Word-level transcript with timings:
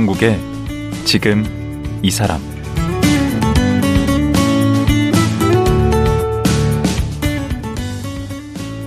강원국의 0.00 0.40
지금 1.04 1.44
이 2.02 2.10
사람 2.10 2.40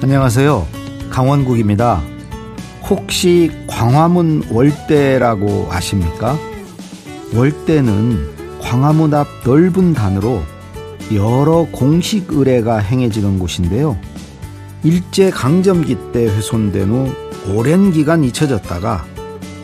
안녕하세요. 0.02 0.68
강원국입니다. 1.12 2.02
혹시 2.90 3.52
광화문 3.68 4.44
월대라고 4.50 5.68
아십니까? 5.70 6.38
월대는 7.36 8.60
광화문 8.62 9.14
앞 9.14 9.28
넓은 9.46 9.94
단으로 9.94 10.42
여러 11.14 11.68
공식 11.72 12.32
의뢰가 12.32 12.80
행해지는 12.80 13.38
곳인데요. 13.38 13.98
일제 14.84 15.30
강점기 15.30 16.12
때 16.12 16.26
훼손된 16.26 16.90
후 16.90 17.14
오랜 17.54 17.92
기간 17.92 18.24
잊혀졌다가 18.24 19.06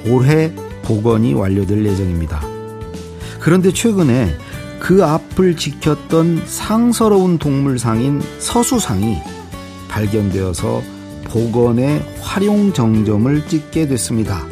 올해 0.07 0.53
복원이 0.89 1.35
완료될 1.35 1.85
예정입니다. 1.85 2.41
그런데 3.39 3.71
최근에 3.71 4.35
그 4.79 5.05
앞을 5.05 5.55
지켰던 5.55 6.41
상서로운 6.47 7.37
동물상인 7.37 8.23
서수상이 8.39 9.17
발견되어서 9.87 10.81
복원의 11.25 12.03
활용 12.21 12.73
정점을 12.73 13.47
찍게 13.47 13.87
됐습니다. 13.87 14.47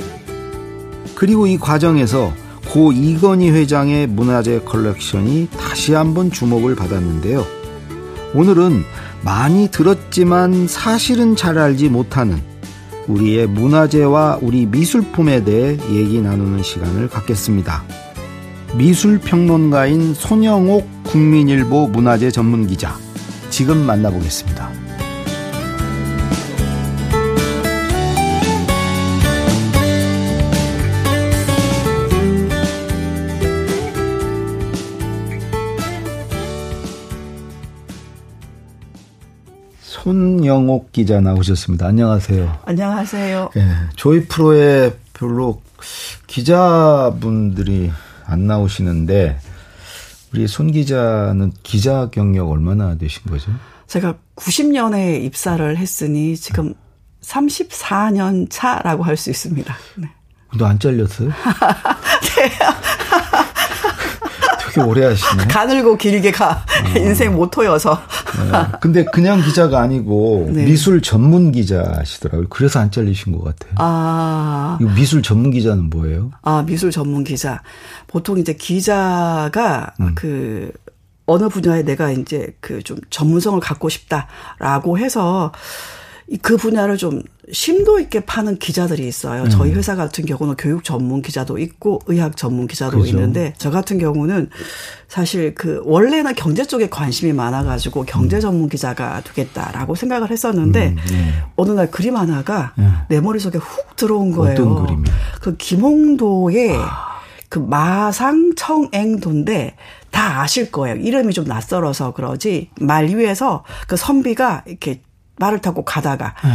그리고 1.15 1.47
이 1.47 1.57
과정에서 1.57 2.31
고 2.69 2.91
이건희 2.91 3.49
회장의 3.49 4.05
문화재 4.05 4.59
컬렉션이 4.59 5.49
다시 5.57 5.93
한번 5.93 6.29
주목을 6.29 6.75
받았는데요. 6.75 7.43
오늘은 8.35 8.83
많이 9.23 9.71
들었지만 9.71 10.67
사실은 10.67 11.35
잘 11.35 11.57
알지 11.57 11.89
못하는 11.89 12.56
우리의 13.07 13.47
문화재와 13.47 14.39
우리 14.41 14.65
미술품에 14.65 15.43
대해 15.43 15.77
얘기 15.91 16.21
나누는 16.21 16.63
시간을 16.63 17.09
갖겠습니다. 17.09 17.83
미술평론가인 18.77 20.13
손영옥 20.13 20.87
국민일보 21.03 21.87
문화재 21.87 22.31
전문기자 22.31 22.95
지금 23.49 23.77
만나보겠습니다. 23.85 24.86
손영옥 40.17 40.93
기자 40.93 41.19
나오셨습니다. 41.19 41.85
안녕하세요. 41.87 42.59
안녕하세요. 42.63 43.49
예, 43.57 43.67
저희 43.97 44.25
프로에 44.25 44.97
별로 45.11 45.61
기자분들이 46.27 47.91
안 48.25 48.47
나오시는데 48.47 49.37
우리 50.33 50.47
손 50.47 50.71
기자는 50.71 51.51
기자 51.61 52.07
경력 52.09 52.49
얼마나 52.49 52.95
되신 52.95 53.23
거죠? 53.23 53.51
제가 53.87 54.15
90년에 54.37 55.21
입사를 55.25 55.75
했으니 55.75 56.37
지금 56.37 56.73
34년 57.21 58.47
차라고 58.49 59.03
할 59.03 59.17
수 59.17 59.29
있습니다. 59.29 59.75
네. 59.97 60.09
너안 60.57 60.79
잘렸어요? 60.79 61.27
네. 62.37 62.51
되게 64.77 64.87
오래 64.87 65.05
하시네. 65.05 65.47
가늘고 65.49 65.97
길게 65.97 66.31
가. 66.31 66.63
어. 66.95 66.97
인생 66.97 67.35
모토여서. 67.35 67.99
네. 68.51 68.77
근데 68.79 69.05
그냥 69.05 69.41
기자가 69.41 69.81
아니고 69.81 70.49
네. 70.53 70.65
미술 70.65 71.01
전문 71.01 71.51
기자시더라고요. 71.51 72.47
그래서 72.49 72.79
안 72.79 72.91
잘리신 72.91 73.33
것 73.37 73.43
같아요. 73.43 73.73
아. 73.77 74.77
미술 74.95 75.21
전문 75.23 75.51
기자는 75.51 75.89
뭐예요? 75.89 76.31
아, 76.41 76.63
미술 76.65 76.91
전문 76.91 77.23
기자. 77.23 77.61
보통 78.07 78.37
이제 78.37 78.53
기자가 78.53 79.93
음. 79.99 80.13
그 80.15 80.71
어느 81.25 81.49
분야에 81.49 81.81
내가 81.83 82.11
이제 82.11 82.55
그 82.61 82.81
좀 82.83 82.97
전문성을 83.09 83.59
갖고 83.59 83.89
싶다라고 83.89 84.97
해서 84.97 85.51
그 86.41 86.57
분야를 86.57 86.97
좀 86.97 87.21
심도 87.53 87.99
있게 87.99 88.19
파는 88.19 88.57
기자들이 88.57 89.07
있어요. 89.07 89.43
음. 89.43 89.49
저희 89.49 89.71
회사 89.71 89.95
같은 89.95 90.25
경우는 90.25 90.55
교육 90.57 90.83
전문 90.83 91.21
기자도 91.21 91.57
있고 91.57 92.01
의학 92.07 92.35
전문 92.35 92.67
기자도 92.67 92.97
그렇죠. 92.97 93.09
있는데 93.11 93.53
저 93.57 93.71
같은 93.71 93.97
경우는 93.97 94.49
사실 95.07 95.55
그 95.55 95.81
원래는 95.85 96.35
경제 96.35 96.65
쪽에 96.65 96.89
관심이 96.89 97.31
많아가지고 97.31 98.03
경제 98.03 98.37
음. 98.37 98.41
전문 98.41 98.69
기자가 98.69 99.21
되겠다라고 99.21 99.95
생각을 99.95 100.29
했었는데 100.29 100.87
음, 100.89 100.95
네. 101.09 101.33
어느 101.55 101.71
날 101.71 101.89
그림 101.89 102.17
하나가 102.17 102.73
네. 102.75 102.89
내 103.07 103.21
머릿속에 103.21 103.57
훅 103.57 103.95
들어온 103.95 104.31
거예요. 104.31 104.53
어떤 104.53 104.85
그림이요? 104.85 105.13
그 105.41 105.55
김홍도의 105.55 106.75
아. 106.75 107.17
그 107.49 107.59
마상 107.59 108.53
청앵도인데 108.57 109.75
다 110.11 110.41
아실 110.41 110.71
거예요. 110.71 110.97
이름이 110.97 111.33
좀 111.33 111.45
낯설어서 111.45 112.13
그러지 112.13 112.69
말 112.81 113.07
위에서 113.07 113.63
그 113.87 113.95
선비가 113.95 114.63
이렇게 114.65 115.01
말을 115.37 115.59
타고 115.59 115.83
가다가 115.83 116.33
네. 116.43 116.49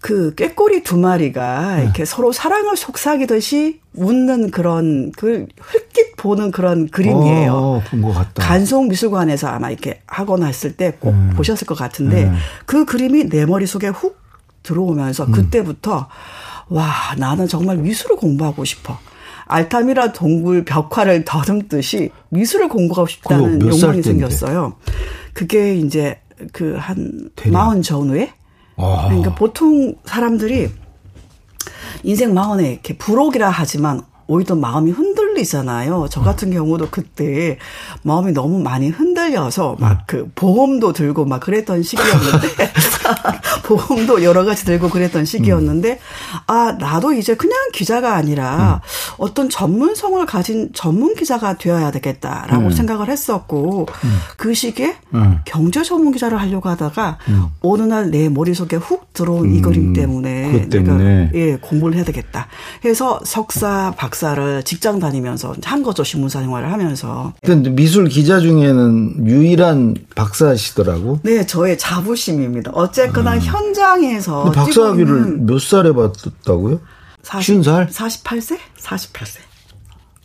그 0.00 0.34
꾀꼬리 0.34 0.82
두 0.82 0.98
마리가 0.98 1.76
네. 1.76 1.82
이렇게 1.82 2.04
서로 2.04 2.30
사랑을 2.30 2.76
속삭이듯이 2.76 3.80
웃는 3.94 4.50
그런 4.50 5.10
그 5.16 5.46
흘낏 5.58 6.16
보는 6.16 6.50
그런 6.52 6.88
그림이에요. 6.88 7.52
어, 7.52 7.82
본것 7.90 8.14
같다. 8.14 8.46
간송 8.46 8.88
미술관에서 8.88 9.48
아마 9.48 9.70
이렇게 9.70 10.02
하거나 10.06 10.46
했을 10.46 10.76
때꼭 10.76 11.12
음. 11.12 11.32
보셨을 11.34 11.66
것 11.66 11.76
같은데 11.76 12.24
음. 12.24 12.36
그 12.66 12.84
그림이 12.84 13.28
내 13.28 13.46
머릿속에 13.46 13.88
훅 13.88 14.20
들어오면서 14.62 15.24
음. 15.24 15.32
그때부터 15.32 16.08
와, 16.68 16.92
나는 17.16 17.48
정말 17.48 17.76
미술을 17.76 18.16
공부하고 18.16 18.64
싶어. 18.64 18.98
알타미라 19.46 20.12
동굴 20.12 20.64
벽화를 20.64 21.24
더듬듯이 21.24 22.10
미술을 22.30 22.68
공부하고 22.68 23.06
싶다는 23.06 23.62
욕망이 23.62 24.02
생겼어요. 24.02 24.74
그게 25.32 25.76
이제 25.76 26.20
그 26.52 26.76
한 26.76 27.30
마흔 27.46 27.82
전후에 27.82 28.32
아. 28.76 29.06
그러니까 29.08 29.34
보통 29.34 29.94
사람들이 30.04 30.70
인생 32.02 32.34
마흔에 32.34 32.72
이렇게 32.72 32.96
불혹이라 32.96 33.48
하지만 33.50 34.02
오히려 34.28 34.54
마음이 34.56 34.90
흔들리잖아요. 34.90 36.08
저 36.10 36.20
같은 36.20 36.50
경우도 36.50 36.88
그때 36.90 37.58
마음이 38.02 38.32
너무 38.32 38.58
많이 38.58 38.88
흔들려서 38.88 39.76
막 39.78 40.04
그 40.06 40.30
보험도 40.34 40.92
들고 40.92 41.24
막 41.24 41.40
그랬던 41.40 41.82
시기였는데 41.82 42.48
보험도 43.64 44.22
여러 44.22 44.44
가지 44.44 44.64
들고 44.64 44.88
그랬던 44.88 45.24
시기였는데 45.24 45.98
아 46.46 46.76
나도 46.78 47.12
이제 47.12 47.34
그냥 47.34 47.56
기자가 47.72 48.14
아니라 48.14 48.80
음. 48.82 49.14
어떤 49.18 49.48
전문성을 49.48 50.24
가진 50.26 50.70
전문 50.74 51.14
기자가 51.14 51.56
되어야 51.58 51.90
되겠다라고 51.90 52.66
음. 52.66 52.70
생각을 52.70 53.08
했었고 53.08 53.86
음. 54.04 54.18
그 54.36 54.54
시기에 54.54 54.96
음. 55.14 55.40
경제 55.44 55.82
전문 55.82 56.12
기자를 56.12 56.40
하려고 56.40 56.68
하다가 56.68 57.18
음. 57.28 57.46
어느 57.60 57.82
날 57.82 58.06
내 58.10 58.28
머릿속에 58.28 58.76
훅 58.76 59.12
들어온 59.12 59.54
이 59.54 59.60
그림 59.60 59.92
때문에, 59.92 60.68
때문에 60.68 61.30
내가 61.30 61.38
예 61.38 61.56
공부를 61.56 61.96
해야 61.96 62.04
되겠다 62.04 62.46
해서 62.84 63.20
석사 63.24 63.94
박사를 63.96 64.62
직장 64.62 64.98
다니면서 64.98 65.54
한 65.62 65.82
거죠 65.82 66.04
신문사 66.04 66.40
생활을 66.40 66.72
하면서. 66.72 67.32
미술 67.74 68.08
기자 68.08 68.40
중에는 68.40 69.26
유일한 69.26 69.94
박사시더라고. 70.14 71.20
네, 71.22 71.46
저의 71.46 71.78
자부심입니다. 71.78 72.72
어 72.74 72.90
쨌거나 72.96 73.32
아. 73.32 73.38
현장에서 73.38 74.50
박사학위를 74.52 75.36
몇 75.40 75.60
살에 75.60 75.92
받았다고요? 75.92 76.80
40, 77.22 77.60
50살? 77.60 77.90
48세? 77.90 78.58
48세. 78.78 79.40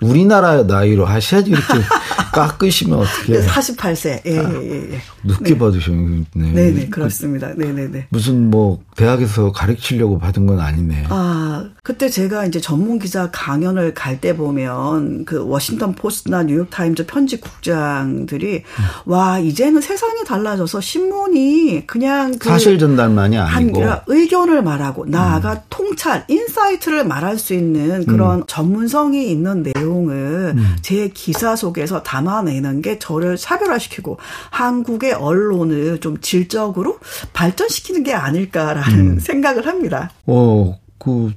우리나라 0.02 0.64
나이로 0.64 1.06
하셔야지 1.06 1.52
이렇게 1.52 1.66
깎으시면 2.34 3.00
어떻게 3.00 3.34
네, 3.34 3.46
48세. 3.46 4.22
예, 4.26 4.40
아, 4.40 4.50
예, 4.62 4.94
예. 4.94 5.02
늦게 5.24 5.54
네. 5.54 5.58
받으셨네. 5.58 6.24
네, 6.34 6.72
네, 6.72 6.90
그렇습니다. 6.90 7.50
네, 7.56 7.72
네, 7.74 7.88
네. 7.88 8.08
무슨 8.10 8.50
뭐 8.50 8.80
대학에서 8.96 9.52
가르치려고 9.52 10.18
받은 10.18 10.46
건 10.46 10.60
아니네. 10.60 11.06
아, 11.10 11.66
그때 11.84 12.10
제가 12.10 12.46
이제 12.46 12.62
전문 12.62 13.00
기자 13.00 13.30
강연을 13.32 13.94
갈 13.94 14.22
때 14.22 14.36
보면 14.38 15.26
그 15.26 15.44
워싱턴 15.48 15.96
포스트나 15.96 16.44
뉴욕 16.44 16.70
타임즈 16.70 17.08
편집 17.08 17.42
국장들이 17.42 18.58
음. 18.58 18.84
와, 19.06 19.40
이제는 19.40 19.82
세상이 19.82 20.24
달라져서 20.26 20.80
신문이 20.80 21.88
그냥 21.88 22.38
그 22.38 22.50
사실 22.50 22.78
전달만이 22.78 23.38
아니고 23.38 23.84
한 23.84 24.02
의견을 24.08 24.62
말하고 24.62 25.06
나아가 25.08 25.54
음. 25.54 25.58
통찰, 25.70 26.26
insight를 26.28 27.06
말할 27.06 27.40
수 27.40 27.54
있는 27.54 28.06
그런 28.06 28.40
음. 28.40 28.44
전문성이 28.48 29.32
있는 29.32 29.64
내용 29.64 29.91
을 29.92 30.54
음. 30.56 30.76
제 30.82 31.10
기사 31.10 31.56
속에서 31.56 32.02
담아내는 32.02 32.82
게 32.82 32.98
저를 32.98 33.38
차별화시키고 33.38 34.18
한국의 34.50 35.14
언론을 35.14 36.00
좀 36.00 36.20
질적으로 36.22 37.00
발전시키는 37.34 38.04
게 38.04 38.14
아닐까라는 38.14 39.00
음. 39.00 39.20
생각을 39.20 39.68
합니다. 39.68 40.12
어, 40.26 40.80
그 40.98 41.32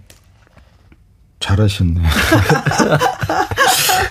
잘하셨네. 1.40 2.00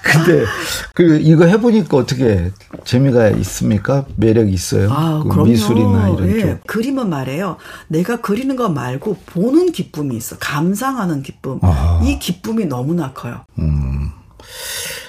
근데 0.04 0.46
그 0.94 1.20
이거 1.20 1.46
해보니까 1.46 1.98
어떻게 1.98 2.52
재미가 2.86 3.30
있습니까? 3.30 4.06
매력 4.16 4.52
있어요? 4.52 4.92
아, 4.92 5.24
그 5.28 5.40
미술이나 5.40 6.10
이런 6.10 6.30
예, 6.30 6.42
쪽. 6.42 6.68
그림은 6.68 7.10
말이에요. 7.10 7.58
내가 7.88 8.22
그리는 8.22 8.56
거 8.56 8.70
말고 8.70 9.18
보는 9.26 9.72
기쁨이 9.72 10.16
있어. 10.16 10.38
감상하는 10.38 11.24
기쁨. 11.24 11.58
아. 11.64 12.02
이 12.04 12.20
기쁨이 12.20 12.66
너무나 12.66 13.14
커요. 13.14 13.42
음. 13.58 13.93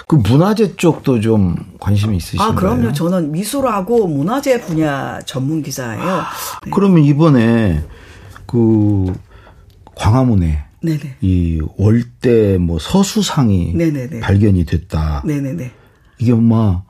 그 0.06 0.16
문화재 0.16 0.76
쪽도 0.76 1.20
좀 1.20 1.56
관심이 1.80 2.16
있으신가요? 2.18 2.48
아, 2.50 2.54
그럼요. 2.54 2.92
저는 2.92 3.32
미술하고 3.32 4.06
문화재 4.06 4.60
분야 4.60 5.18
전문 5.24 5.62
기자예요. 5.62 6.22
네. 6.64 6.70
그러면 6.72 7.02
이번에 7.04 7.82
그 8.46 9.12
광화문에 9.94 10.62
네네. 10.82 11.16
이 11.22 11.60
월대 11.78 12.58
뭐 12.58 12.78
서수상이 12.78 13.72
네네네. 13.74 14.20
발견이 14.20 14.66
됐다. 14.66 15.22
네네네. 15.24 15.70
이게 16.18 16.32
아마 16.32 16.82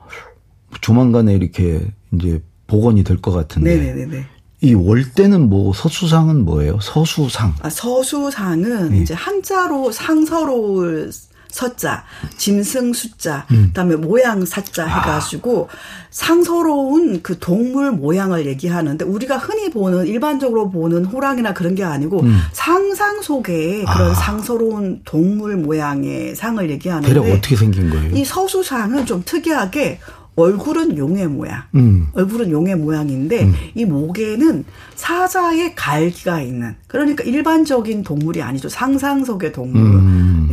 조만간에 0.81 1.33
이렇게 1.33 1.87
이제 2.13 2.41
복원이 2.67 3.03
될 3.05 3.17
것 3.21 3.31
같은데. 3.31 3.77
네네네. 3.77 4.25
이 4.61 4.73
월대는 4.73 5.49
뭐 5.49 5.71
서수상은 5.73 6.43
뭐예요? 6.43 6.79
서수상. 6.81 7.55
아, 7.61 7.69
서수상은 7.69 8.89
네. 8.89 8.97
이제 8.99 9.13
한자로 9.13 9.91
상서로울 9.91 11.11
서자, 11.55 12.03
짐승 12.35 12.91
숫자, 12.91 13.45
음. 13.51 13.67
그다음에 13.67 13.95
모양 13.95 14.43
사자 14.45 14.85
해가지고 14.85 15.69
아. 15.71 15.75
상서로운 16.09 17.21
그 17.23 17.39
동물 17.39 17.93
모양을 17.93 18.45
얘기하는데 18.45 19.05
우리가 19.05 19.37
흔히 19.37 19.69
보는 19.69 20.05
일반적으로 20.05 20.69
보는 20.69 21.05
호랑이나 21.05 21.53
그런 21.53 21.73
게 21.73 21.85
아니고 21.85 22.23
음. 22.23 22.37
상상 22.51 23.21
속에 23.21 23.85
그런 23.85 24.11
아. 24.11 24.13
상서로운 24.13 24.99
동물 25.05 25.55
모양의 25.55 26.35
상을 26.35 26.69
얘기하는데 26.69 27.07
대략 27.07 27.25
어떻게 27.33 27.55
생긴 27.55 27.89
거예요? 27.89 28.13
이 28.13 28.25
서수상은 28.25 29.05
좀 29.05 29.23
특이하게 29.23 29.99
얼굴은 30.35 30.97
용의 30.97 31.27
모양. 31.27 31.63
음. 31.75 32.07
얼굴은 32.13 32.51
용의 32.51 32.75
모양인데 32.75 33.43
음. 33.45 33.53
이 33.73 33.85
목에는 33.85 34.65
사자의 34.95 35.75
갈기가 35.75 36.41
있는. 36.41 36.75
그러니까 36.87 37.23
일반적인 37.23 38.03
동물이 38.03 38.41
아니죠. 38.41 38.67
상상 38.67 39.23
속의 39.23 39.53
동물 39.53 39.81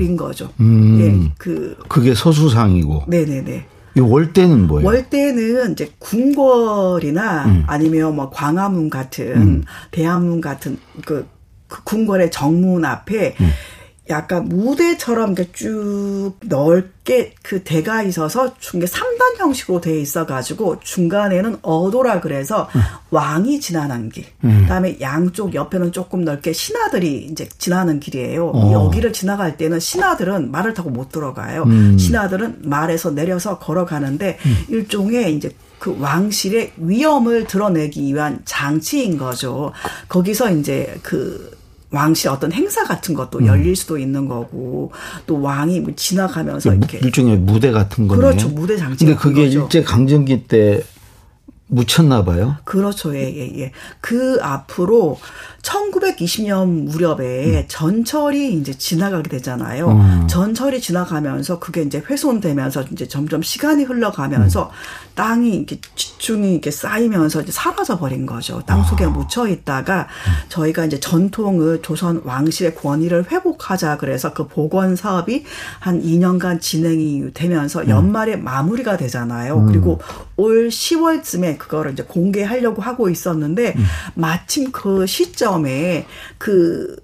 인 0.03 0.13
음. 0.13 0.17
거죠. 0.17 0.51
음. 0.61 0.99
예, 1.01 1.33
그 1.39 1.77
그게 1.89 2.15
서수상이고. 2.15 3.05
네네네. 3.07 3.67
이 3.95 4.01
월대는 4.01 4.67
뭐예요? 4.67 4.87
월대는 4.87 5.73
이제 5.73 5.91
궁궐이나 5.99 7.45
음. 7.45 7.65
아니면 7.67 8.17
뭐 8.17 8.31
광화문 8.31 8.89
같은 8.89 9.37
음. 9.37 9.65
대한문 9.91 10.41
같은 10.41 10.79
그, 11.05 11.27
그 11.69 11.83
궁궐의 11.85 12.31
정문 12.31 12.85
앞에 12.85 13.35
약간 14.11 14.49
무대처럼 14.49 15.33
이렇게 15.33 15.53
쭉 15.53 16.33
넓게 16.43 17.35
그 17.43 17.63
대가 17.63 18.03
있어서 18.03 18.59
중계 18.59 18.87
3단 18.87 19.39
형식으로 19.39 19.81
돼 19.81 20.01
있어 20.01 20.27
가지고 20.27 20.81
중간에는 20.81 21.59
어도라 21.63 22.21
그래서 22.21 22.69
음. 22.75 22.81
왕이 23.11 23.61
지나는 23.61 24.11
길. 24.11 24.25
음. 24.45 24.63
그다음에 24.63 24.99
양쪽 25.01 25.55
옆에는 25.55 25.93
조금 25.93 26.25
넓게 26.25 26.53
신하들이 26.53 27.29
이제 27.31 27.49
지나는 27.59 28.01
길이에요. 28.01 28.49
어. 28.49 28.73
여기를 28.73 29.13
지나갈 29.13 29.57
때는 29.57 29.79
신하들은 29.79 30.51
말을 30.51 30.75
타고 30.75 30.91
못 30.91 31.13
들어가요. 31.13 31.63
음. 31.63 31.97
신하들은 31.97 32.63
말에서 32.63 33.13
내려서 33.13 33.59
걸어가는데 33.61 34.39
음. 34.45 34.57
일종의 34.69 35.37
이제 35.37 35.51
그 35.79 35.97
왕실의 35.99 36.73
위엄을 36.77 37.47
드러내기 37.47 38.13
위한 38.15 38.41
장치인 38.45 39.17
거죠. 39.17 39.73
거기서 40.09 40.53
이제 40.53 40.99
그 41.03 41.62
왕실 41.93 42.31
어떤 42.31 42.53
행사 42.53 42.85
같은 42.85 43.15
것도 43.15 43.41
음. 43.41 43.47
열릴 43.47 43.77
수도 43.77 43.99
있는 43.99 44.27
거고 44.27 44.93
또 45.27 45.41
왕이 45.41 45.81
뭐 45.81 45.93
지나가면서 45.95 46.75
이렇게 46.75 46.99
일종의 46.99 47.37
무대 47.39 47.71
같은 47.71 48.09
거네. 48.09 48.21
그렇죠. 48.21 48.49
무대 48.49 48.77
장치. 48.77 49.05
근데 49.05 49.19
그게 49.19 49.45
거죠. 49.45 49.63
일제 49.63 49.83
강점기 49.83 50.45
때 50.45 50.83
묻혔나 51.69 52.25
봐요. 52.25 52.57
그렇죠. 52.65 53.15
예, 53.15 53.21
예, 53.35 53.61
예. 53.61 53.73
그 54.01 54.39
앞으로 54.43 55.19
1920년 55.63 56.89
무렵에 56.89 57.61
음. 57.61 57.65
전철이 57.69 58.55
이제 58.55 58.75
지나가게 58.75 59.29
되잖아요. 59.31 59.89
음. 59.89 60.27
전철이 60.29 60.81
지나가면서 60.81 61.61
그게 61.61 61.83
이제 61.83 62.03
훼손되면서 62.05 62.85
이제 62.93 63.07
점점 63.07 63.43
시간이 63.43 63.85
흘러가면서 63.85 64.65
음. 64.65 65.13
땅이 65.15 65.55
이렇게 65.55 65.81
지중이 65.95 66.53
이렇게 66.53 66.71
쌓이면서 66.71 67.43
이제 67.43 67.53
사라져 67.53 67.99
버린 67.99 68.27
거죠. 68.27 68.63
땅 68.67 68.83
속에 68.83 69.05
아. 69.05 69.11
묻혀 69.11 69.47
있다가 69.47 70.01
음. 70.01 70.33
저희가 70.49 70.85
이제 70.85 70.99
전통을 70.99 71.83
조선 71.83 72.23
왕실의 72.25 72.75
권위를 72.75 73.31
회복하자 73.31 73.99
그래서 73.99 74.33
그 74.33 74.49
복원 74.49 74.97
사업이 74.97 75.45
한 75.79 76.03
2년간 76.03 76.61
진행이 76.61 77.35
되면서 77.35 77.83
음. 77.83 77.89
연말에 77.89 78.37
마무리가 78.37 78.97
되잖아요. 78.97 79.59
음. 79.59 79.67
그리고 79.67 80.01
올 80.37 80.69
10월쯤에 80.69 81.59
그거를 81.59 81.93
이제 81.93 82.03
공개하려고 82.03 82.83
하고 82.83 83.09
있었는데 83.09 83.77
마침 84.15 84.73
그 84.73 85.07
시점 85.07 85.52
시점에 85.53 86.07
그 86.39 86.97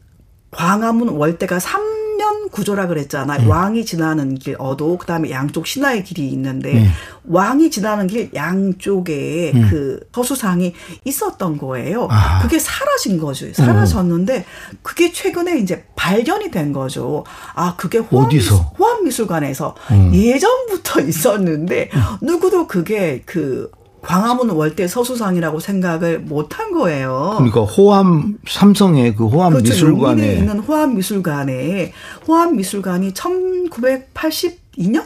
광화문 0.51 1.11
월대가 1.11 1.59
3면 1.59 2.51
구조라 2.51 2.87
그랬잖아요. 2.87 3.41
네. 3.41 3.47
왕이 3.47 3.85
지나는 3.85 4.37
길 4.37 4.57
어도 4.59 4.97
그다음에 4.97 5.31
양쪽 5.31 5.67
신화의 5.67 6.05
길이 6.05 6.29
있는데 6.31 6.73
네. 6.73 6.89
왕이 7.25 7.71
지나는 7.71 8.07
길 8.07 8.31
양쪽에 8.35 9.53
네. 9.55 9.69
그 9.69 10.01
서수상이 10.15 10.73
있었던 11.05 11.59
거예요. 11.59 12.09
아. 12.11 12.41
그게 12.41 12.59
사라진 12.59 13.19
거죠. 13.19 13.53
사라졌는데 13.53 14.47
그게 14.83 15.13
최근에 15.13 15.59
이제 15.59 15.85
발견이 15.95 16.51
된 16.51 16.73
거죠. 16.73 17.25
아 17.55 17.77
그게 17.77 17.99
호암미술, 17.99 18.57
호암미술관에서 18.79 19.75
음. 19.91 20.15
예전부터 20.15 21.03
있었는데 21.07 21.91
음. 21.93 22.01
누구도 22.23 22.67
그게 22.67 23.23
그 23.27 23.71
광화문 24.09 24.49
월대 24.49 24.89
서수상이라고 24.89 25.61
생각을 25.61 26.21
못한 26.21 26.73
거예요. 26.73 27.35
그러니까 27.37 27.61
호암 27.61 28.39
삼성의 28.49 29.15
그 29.17 29.27
호암 29.27 29.53
그렇죠. 29.53 29.71
미술관에 29.71 30.33
있는 30.33 30.59
호암 30.61 30.97
미술관에 30.97 31.93
호암 32.27 32.57
미술관이 32.57 33.13
1982년 33.13 35.05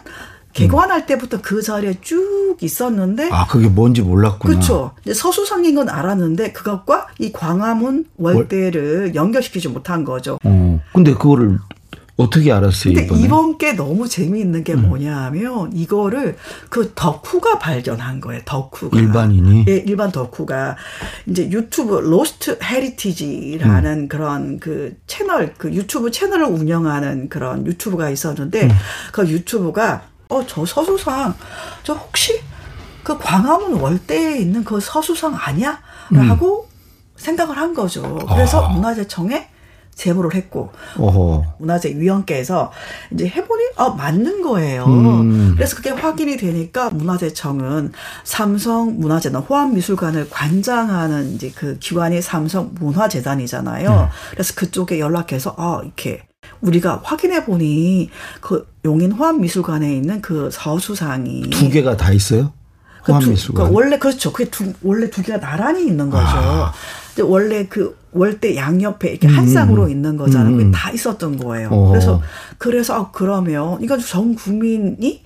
개관할 0.52 1.06
때부터 1.06 1.40
그 1.42 1.62
자리에 1.62 1.94
쭉 2.00 2.58
있었는데 2.60 3.30
아 3.32 3.46
그게 3.48 3.68
뭔지 3.68 4.02
몰랐구나. 4.02 4.54
그렇죠. 4.54 4.92
서수상인 5.12 5.74
건 5.74 5.88
알았는데 5.88 6.52
그것과 6.52 7.08
이 7.18 7.32
광화문 7.32 8.04
월대를 8.18 9.16
연결시키지 9.16 9.66
못한 9.68 10.04
거죠. 10.04 10.38
어. 10.44 10.80
근데 10.92 11.12
그거를 11.12 11.58
어떻게 12.16 12.52
알았어요? 12.52 12.94
근데 12.94 13.06
이번에? 13.06 13.22
이번 13.22 13.58
게 13.58 13.72
너무 13.72 14.08
재미있는 14.08 14.64
게 14.64 14.74
음. 14.74 14.88
뭐냐면 14.88 15.72
이거를 15.72 16.36
그 16.68 16.92
덕후가 16.94 17.58
발견한 17.58 18.20
거예요. 18.20 18.42
덕후가 18.44 18.98
일반인이 18.98 19.64
예, 19.68 19.76
일반 19.78 20.12
덕후가 20.12 20.76
이제 21.26 21.50
유튜브 21.50 21.96
Lost 21.96 22.58
Heritage라는 22.62 23.98
음. 23.98 24.08
그런 24.08 24.58
그 24.60 24.94
채널 25.06 25.54
그 25.56 25.72
유튜브 25.72 26.10
채널을 26.10 26.46
운영하는 26.46 27.28
그런 27.28 27.66
유튜브가 27.66 28.10
있었는데 28.10 28.64
음. 28.64 28.70
그 29.12 29.28
유튜브가 29.28 30.02
어 30.28 30.44
저 30.46 30.64
서수상 30.64 31.34
저 31.82 31.94
혹시 31.94 32.40
그 33.02 33.18
광화문 33.18 33.80
월대에 33.80 34.38
있는 34.38 34.64
그 34.64 34.80
서수상 34.80 35.34
아니야? 35.34 35.80
라고 36.10 36.64
음. 36.64 36.72
생각을 37.16 37.56
한 37.56 37.74
거죠. 37.74 38.18
그래서 38.28 38.64
아. 38.64 38.68
문화재청에 38.68 39.48
제보를 39.94 40.34
했고 40.34 40.72
어허. 40.96 41.54
문화재 41.58 41.90
위원께서 41.96 42.72
이제 43.12 43.26
해보니 43.26 43.62
어 43.76 43.90
맞는 43.90 44.42
거예요. 44.42 44.84
음. 44.86 45.54
그래서 45.54 45.76
그게 45.76 45.90
확인이 45.90 46.36
되니까 46.36 46.90
문화재청은 46.90 47.92
삼성 48.24 48.98
문화재단 48.98 49.42
호암미술관을 49.42 50.30
관장하는 50.30 51.34
이제 51.34 51.52
그 51.54 51.78
기관이 51.78 52.22
삼성 52.22 52.70
문화재단이잖아요. 52.80 53.90
네. 53.90 54.08
그래서 54.30 54.54
그쪽에 54.54 54.98
연락해서 54.98 55.54
아 55.58 55.80
이렇게 55.84 56.22
우리가 56.60 57.00
확인해 57.04 57.44
보니 57.44 58.10
그 58.40 58.66
용인 58.84 59.12
호암미술관에 59.12 59.94
있는 59.94 60.20
그 60.22 60.48
서수상이 60.52 61.50
두 61.50 61.68
개가 61.68 61.96
다 61.96 62.12
있어요? 62.12 62.52
그 63.04 63.12
호암미술관. 63.12 63.54
그러니까 63.54 63.76
원래 63.76 63.98
그렇죠. 63.98 64.32
그게 64.32 64.50
두, 64.50 64.72
원래 64.82 65.10
두 65.10 65.22
개가 65.22 65.40
나란히 65.40 65.86
있는 65.86 66.08
거죠. 66.10 66.24
아. 66.26 66.72
원래 67.20 67.66
그 67.66 67.96
월대 68.12 68.56
양옆에 68.56 69.10
이렇게 69.10 69.26
한 69.26 69.46
쌍으로 69.46 69.84
음. 69.84 69.90
있는 69.90 70.16
거잖아요. 70.16 70.52
그게 70.52 70.64
음. 70.64 70.72
다 70.72 70.90
있었던 70.90 71.36
거예요. 71.38 71.68
어. 71.70 71.90
그래서 71.90 72.22
그래서 72.58 72.94
아, 72.94 73.10
그러면 73.10 73.82
이건 73.82 74.00
전 74.00 74.34
국민이 74.34 75.22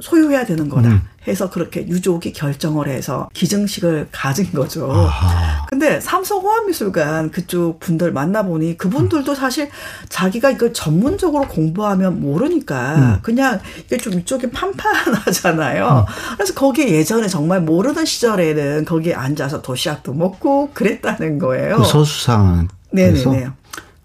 소유해야 0.00 0.44
되는 0.44 0.68
거다. 0.68 1.02
음. 1.26 1.30
해서 1.30 1.50
그렇게 1.50 1.86
유족이 1.86 2.32
결정을 2.32 2.88
해서 2.88 3.28
기증식을 3.34 4.08
가진 4.12 4.52
거죠. 4.52 4.90
아하. 4.90 5.66
근데 5.66 6.00
삼성 6.00 6.40
호암미술관 6.40 7.30
그쪽 7.30 7.80
분들 7.80 8.12
만나보니 8.12 8.76
그분들도 8.76 9.34
사실 9.34 9.68
자기가 10.08 10.50
이걸 10.50 10.72
전문적으로 10.72 11.46
공부하면 11.48 12.20
모르니까 12.20 12.94
음. 12.96 13.18
그냥 13.22 13.60
이게 13.84 13.96
좀 13.96 14.14
이쪽이 14.14 14.50
판판하잖아요. 14.50 16.06
음. 16.08 16.34
그래서 16.36 16.54
거기에 16.54 16.90
예전에 16.90 17.28
정말 17.28 17.60
모르는 17.60 18.04
시절에는 18.04 18.84
거기에 18.84 19.14
앉아서 19.14 19.62
도시락도 19.62 20.14
먹고 20.14 20.70
그랬다는 20.72 21.38
거예요. 21.38 21.78
그 21.78 21.84
서수상. 21.84 22.68
네네네. 22.92 23.48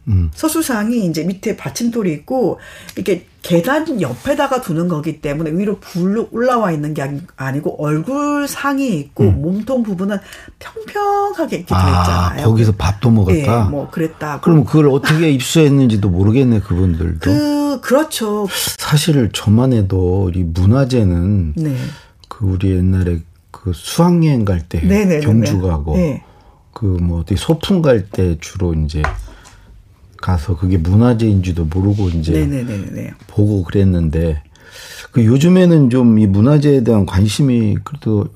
음. 0.07 0.31
서수상이 0.33 1.05
이제 1.05 1.23
밑에 1.23 1.55
받침돌이 1.55 2.11
있고 2.13 2.59
이렇게 2.95 3.27
계단 3.41 3.99
옆에다가 4.01 4.61
두는 4.61 4.87
거기 4.87 5.19
때문에 5.19 5.51
위로 5.51 5.79
불로 5.79 6.27
올라와 6.31 6.71
있는 6.71 6.93
게 6.93 7.03
아니고 7.35 7.83
얼굴 7.83 8.47
상이 8.47 8.95
있고 8.99 9.23
음. 9.23 9.41
몸통 9.41 9.83
부분은 9.83 10.17
평평하게 10.59 11.57
이렇게 11.57 11.73
아, 11.73 12.01
있잖아요. 12.01 12.45
거기서 12.47 12.73
밥도 12.73 13.09
먹었다. 13.09 13.63
네, 13.63 13.69
뭐 13.69 13.89
그랬다. 13.89 14.41
그럼 14.41 14.63
그걸 14.63 14.89
어떻게 14.89 15.31
입수했는지도 15.31 16.09
모르겠네 16.09 16.59
그분들도. 16.59 17.19
그 17.19 17.81
그렇죠. 17.81 18.47
사실 18.77 19.29
저만 19.33 19.73
해도 19.73 20.31
이 20.35 20.43
문화재는 20.43 21.53
네. 21.55 21.75
그 22.27 22.45
우리 22.45 22.71
옛날에 22.75 23.19
그 23.49 23.71
수학여행 23.73 24.45
갈 24.45 24.61
때 24.69 24.79
경주 25.21 25.59
가고 25.61 25.95
네. 25.95 26.23
그뭐 26.73 27.21
어디 27.21 27.35
소풍 27.35 27.81
갈 27.81 28.07
때 28.11 28.37
주로 28.39 28.73
이제 28.73 29.01
가서 30.21 30.55
그게 30.57 30.77
문화재인지도 30.77 31.65
모르고 31.65 32.09
이제 32.09 32.31
네네네네. 32.31 33.11
보고 33.27 33.63
그랬는데 33.63 34.43
그 35.11 35.25
요즘에는 35.25 35.89
좀 35.89 36.17
이 36.19 36.27
문화재에 36.27 36.83
대한 36.83 37.05
관심이 37.05 37.77
그래도 37.83 38.27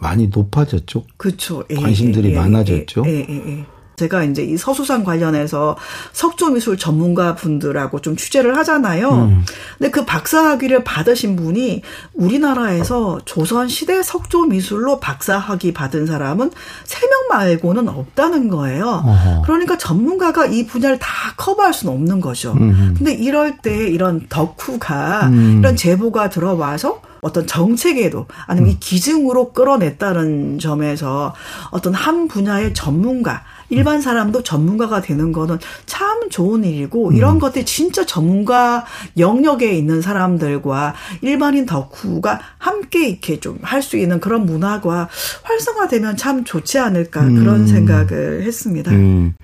많이 0.00 0.28
높아졌죠. 0.28 1.04
그렇죠. 1.16 1.64
관심들이 1.80 2.28
예, 2.28 2.32
예, 2.32 2.36
많아졌죠. 2.36 3.04
예, 3.06 3.26
예, 3.28 3.42
예. 3.58 3.64
제가 3.96 4.24
이제 4.24 4.42
이 4.42 4.56
서수상 4.56 5.04
관련해서 5.04 5.76
석조 6.12 6.50
미술 6.50 6.76
전문가 6.76 7.34
분들하고 7.34 8.00
좀 8.00 8.16
취재를 8.16 8.56
하잖아요. 8.58 9.10
음. 9.10 9.44
근데 9.78 9.90
그 9.90 10.04
박사 10.04 10.44
학위를 10.44 10.82
받으신 10.84 11.36
분이 11.36 11.82
우리나라에서 12.14 13.20
조선 13.24 13.68
시대 13.68 14.02
석조 14.02 14.46
미술로 14.46 14.98
박사 15.00 15.38
학위 15.38 15.72
받은 15.72 16.06
사람은 16.06 16.50
세 16.84 17.02
명 17.12 17.12
말고는 17.28 17.88
없다는 17.88 18.48
거예요. 18.48 19.02
어허. 19.04 19.42
그러니까 19.44 19.76
전문가가 19.78 20.46
이 20.46 20.66
분야를 20.66 20.98
다 20.98 21.08
커버할 21.36 21.72
수는 21.74 21.92
없는 21.94 22.20
거죠. 22.20 22.52
음. 22.52 22.94
근데 22.96 23.12
이럴 23.12 23.58
때 23.58 23.88
이런 23.88 24.26
덕후가 24.28 25.28
음. 25.28 25.58
이런 25.58 25.76
제보가 25.76 26.30
들어와서 26.30 27.00
어떤 27.22 27.46
정책에도 27.46 28.26
아니면 28.46 28.70
이 28.70 28.72
음. 28.74 28.76
기증으로 28.80 29.52
끌어냈다는 29.52 30.58
점에서 30.58 31.34
어떤 31.70 31.94
한 31.94 32.28
분야의 32.28 32.74
전문가 32.74 33.44
일반 33.72 34.00
사람도 34.00 34.42
전문가가 34.42 35.00
되는 35.00 35.32
거는 35.32 35.58
참 35.86 36.28
좋은 36.30 36.64
일이고 36.64 37.08
음. 37.08 37.16
이런 37.16 37.38
것들이 37.38 37.64
진짜 37.64 38.06
전문가 38.06 38.84
영역에 39.18 39.72
있는 39.76 40.00
사람들과 40.02 40.94
일반인 41.22 41.66
덕후가 41.66 42.40
함께 42.58 43.08
이렇게 43.08 43.40
좀 43.40 43.58
할 43.62 43.82
수 43.82 43.96
있는 43.96 44.20
그런 44.20 44.46
문화가 44.46 45.08
활성화되면 45.42 46.16
참 46.16 46.44
좋지 46.44 46.78
않을까 46.78 47.22
음. 47.22 47.36
그런 47.36 47.66
생각을 47.66 48.42
했습니다. 48.42 48.90
음. 48.92 49.34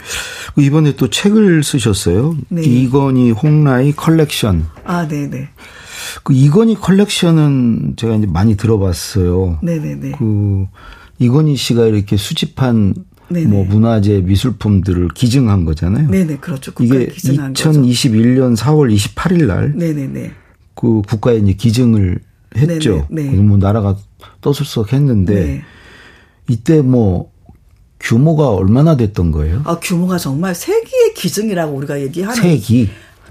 이번에 0.57 0.95
또 0.97 1.09
책을 1.09 1.63
쓰셨어요. 1.65 2.37
네. 2.49 2.63
이건희 2.63 3.31
홍라희 3.33 3.93
컬렉션. 3.93 4.67
아, 4.85 5.09
네 5.09 5.29
네. 5.29 5.49
그 6.23 6.33
이건희 6.33 6.75
컬렉션은 6.77 7.95
제가 7.97 8.15
이제 8.17 8.27
많이 8.27 8.57
들어봤어요. 8.57 9.59
네네네. 9.63 10.13
그 10.19 10.67
이건희 11.19 11.57
씨가 11.57 11.87
이렇게 11.87 12.17
수집한 12.17 12.95
네네. 13.31 13.47
뭐 13.47 13.65
문화재 13.65 14.21
미술품들을 14.21 15.09
기증한 15.09 15.65
거잖아요. 15.65 16.09
네네 16.11 16.39
그렇죠. 16.39 16.73
이게 16.81 17.09
2021년 17.09 18.51
거죠. 18.51 18.65
4월 18.65 18.95
28일 18.95 19.47
날 19.47 19.73
네네네 19.75 20.33
그 20.75 21.03
국가에 21.03 21.37
이제 21.37 21.53
기증을 21.53 22.21
했죠. 22.57 23.07
네네. 23.11 23.31
네. 23.31 23.37
뭐 23.43 23.59
나라가 23.59 23.97
떠들썩했는데 24.41 25.35
네. 25.35 25.63
이때 26.49 26.81
뭐 26.81 27.31
규모가 28.01 28.51
얼마나 28.51 28.97
됐던 28.97 29.33
거예요? 29.33 29.63
아 29.65 29.79
규모가 29.79 30.19
정말 30.19 30.55
세기의 30.55 31.15
기증이라고 31.15 31.75
우리가 31.77 32.01
얘기하는 32.01 32.41
세기. 32.41 32.89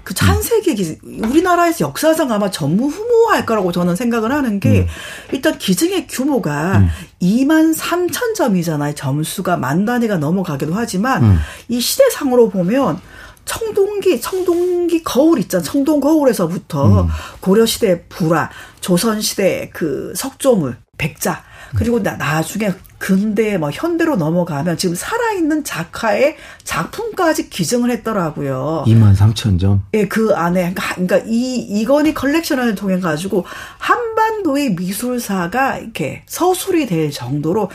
그 0.08 0.14
찬세기 0.14 0.74
기증 0.74 0.96
우리나라에서 1.04 1.84
역사상 1.84 2.32
아마 2.32 2.50
전무후무할 2.50 3.44
거라고 3.44 3.72
저는 3.72 3.94
생각을 3.94 4.32
하는 4.32 4.58
게 4.58 4.80
음. 4.80 4.86
일단 5.32 5.58
기증의 5.58 6.06
규모가 6.06 6.78
음. 6.78 6.88
2만 7.20 7.76
3천 7.76 8.34
점이잖아요. 8.34 8.94
점수가 8.94 9.58
만 9.58 9.84
단위가 9.84 10.16
넘어가기도 10.16 10.72
하지만 10.72 11.22
음. 11.22 11.38
이 11.68 11.78
시대상으로 11.78 12.48
보면 12.48 12.98
청동기, 13.44 14.22
청동기 14.22 15.04
거울 15.04 15.40
있잖아. 15.40 15.62
청동 15.62 16.00
거울에서부터 16.00 17.02
음. 17.02 17.08
고려시대 17.40 18.04
불화, 18.08 18.48
조선시대 18.80 19.72
그 19.74 20.14
석조물, 20.16 20.78
백자, 20.96 21.44
그리고 21.76 22.02
나, 22.02 22.16
나중에 22.16 22.72
근대 22.98 23.58
뭐 23.58 23.70
현대로 23.70 24.16
넘어가면 24.16 24.76
지금 24.76 24.94
살아있는 24.94 25.64
작가의 25.64 26.36
작품까지 26.64 27.48
기증을 27.48 27.90
했더라고요. 27.90 28.84
2만 28.86 29.16
3천 29.16 29.60
점. 29.60 29.84
예, 29.94 30.06
그 30.08 30.34
안에 30.34 30.74
그러니까, 30.74 30.94
그러니까 30.94 31.18
이 31.26 31.56
이건희 31.56 32.12
컬렉션을 32.12 32.74
통해 32.74 32.98
가지고 32.98 33.44
한반도의 33.78 34.74
미술사가 34.74 35.78
이렇게 35.78 36.22
서술이 36.26 36.86
될 36.86 37.10
정도로 37.10 37.70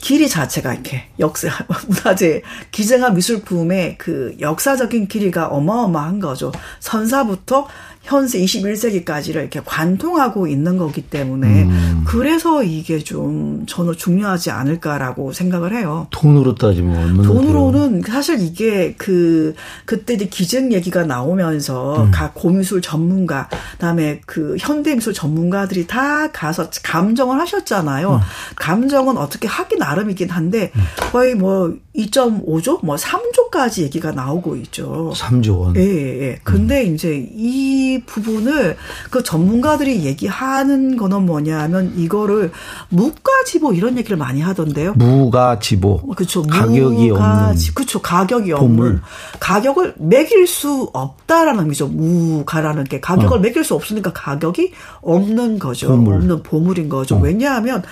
길이 0.00 0.28
자체가 0.28 0.72
이렇게 0.72 1.08
역사 1.18 1.48
문화재 1.86 2.42
기증한 2.70 3.14
미술품의 3.14 3.98
그 3.98 4.34
역사적인 4.40 5.08
길이가 5.08 5.48
어마어마한 5.48 6.20
거죠. 6.20 6.52
선사부터 6.80 7.68
현세 8.10 8.40
21세기까지를 8.40 9.36
이렇게 9.36 9.60
관통하고 9.64 10.48
있는 10.48 10.78
거기 10.78 11.00
때문에 11.00 11.62
음. 11.62 12.02
그래서 12.04 12.64
이게 12.64 12.98
좀 12.98 13.64
저는 13.66 13.94
중요하지 13.96 14.50
않을까라고 14.50 15.32
생각을 15.32 15.76
해요. 15.76 16.08
돈으로 16.10 16.56
따지면 16.56 16.96
얼마나 16.96 17.22
돈으로는 17.22 18.02
돼요? 18.02 18.12
사실 18.12 18.40
이게 18.40 18.94
그 18.98 19.54
그때 19.84 20.14
이제 20.14 20.26
기증 20.26 20.72
얘기가 20.72 21.04
나오면서 21.04 22.02
음. 22.02 22.10
각 22.10 22.34
고미술 22.34 22.82
전문가 22.82 23.48
그다음에 23.72 24.20
그 24.26 24.56
현대미술 24.58 25.14
전문가들이 25.14 25.86
다 25.86 26.32
가서 26.32 26.68
감정을 26.82 27.38
하셨잖아요. 27.38 28.14
음. 28.14 28.20
감정은 28.56 29.18
어떻게 29.18 29.46
하기 29.46 29.76
나름이긴 29.76 30.30
한데 30.30 30.72
음. 30.74 30.82
거의 31.12 31.36
뭐 31.36 31.72
2.5조 31.94 32.84
뭐 32.84 32.96
3조 32.96 33.49
까지 33.50 33.82
얘기가 33.82 34.12
나오고 34.12 34.56
있죠. 34.56 35.12
3조 35.14 35.60
원. 35.60 35.76
예, 35.76 35.80
예. 35.80 36.20
예. 36.22 36.38
근데 36.44 36.86
음. 36.86 36.94
이제 36.94 37.28
이 37.34 38.00
부분을 38.06 38.76
그 39.10 39.22
전문가들이 39.22 40.04
얘기하는 40.04 40.96
거는 40.96 41.26
뭐냐면 41.26 41.92
이거를 41.96 42.52
무가지보 42.88 43.72
이런 43.72 43.98
얘기를 43.98 44.16
많이 44.16 44.40
하던데요. 44.40 44.94
무가지보. 44.94 46.14
그렇죠. 46.14 46.42
가격이 46.42 47.10
없는. 47.10 47.56
그렇죠. 47.74 48.00
가격이 48.00 48.52
보물. 48.52 48.86
없는. 48.86 49.00
가격을 49.40 49.94
매길 49.98 50.46
수 50.46 50.90
없다라는 50.92 51.60
의미죠. 51.60 51.88
무가라는 51.88 52.84
게 52.84 53.00
가격을 53.00 53.38
어. 53.38 53.40
매길 53.40 53.64
수 53.64 53.74
없으니까 53.74 54.12
가격이 54.12 54.72
없는 55.02 55.58
거죠. 55.58 55.88
보물. 55.88 56.14
없는 56.14 56.42
보물인 56.42 56.88
거죠. 56.88 57.16
어. 57.16 57.20
왜냐하면 57.20 57.82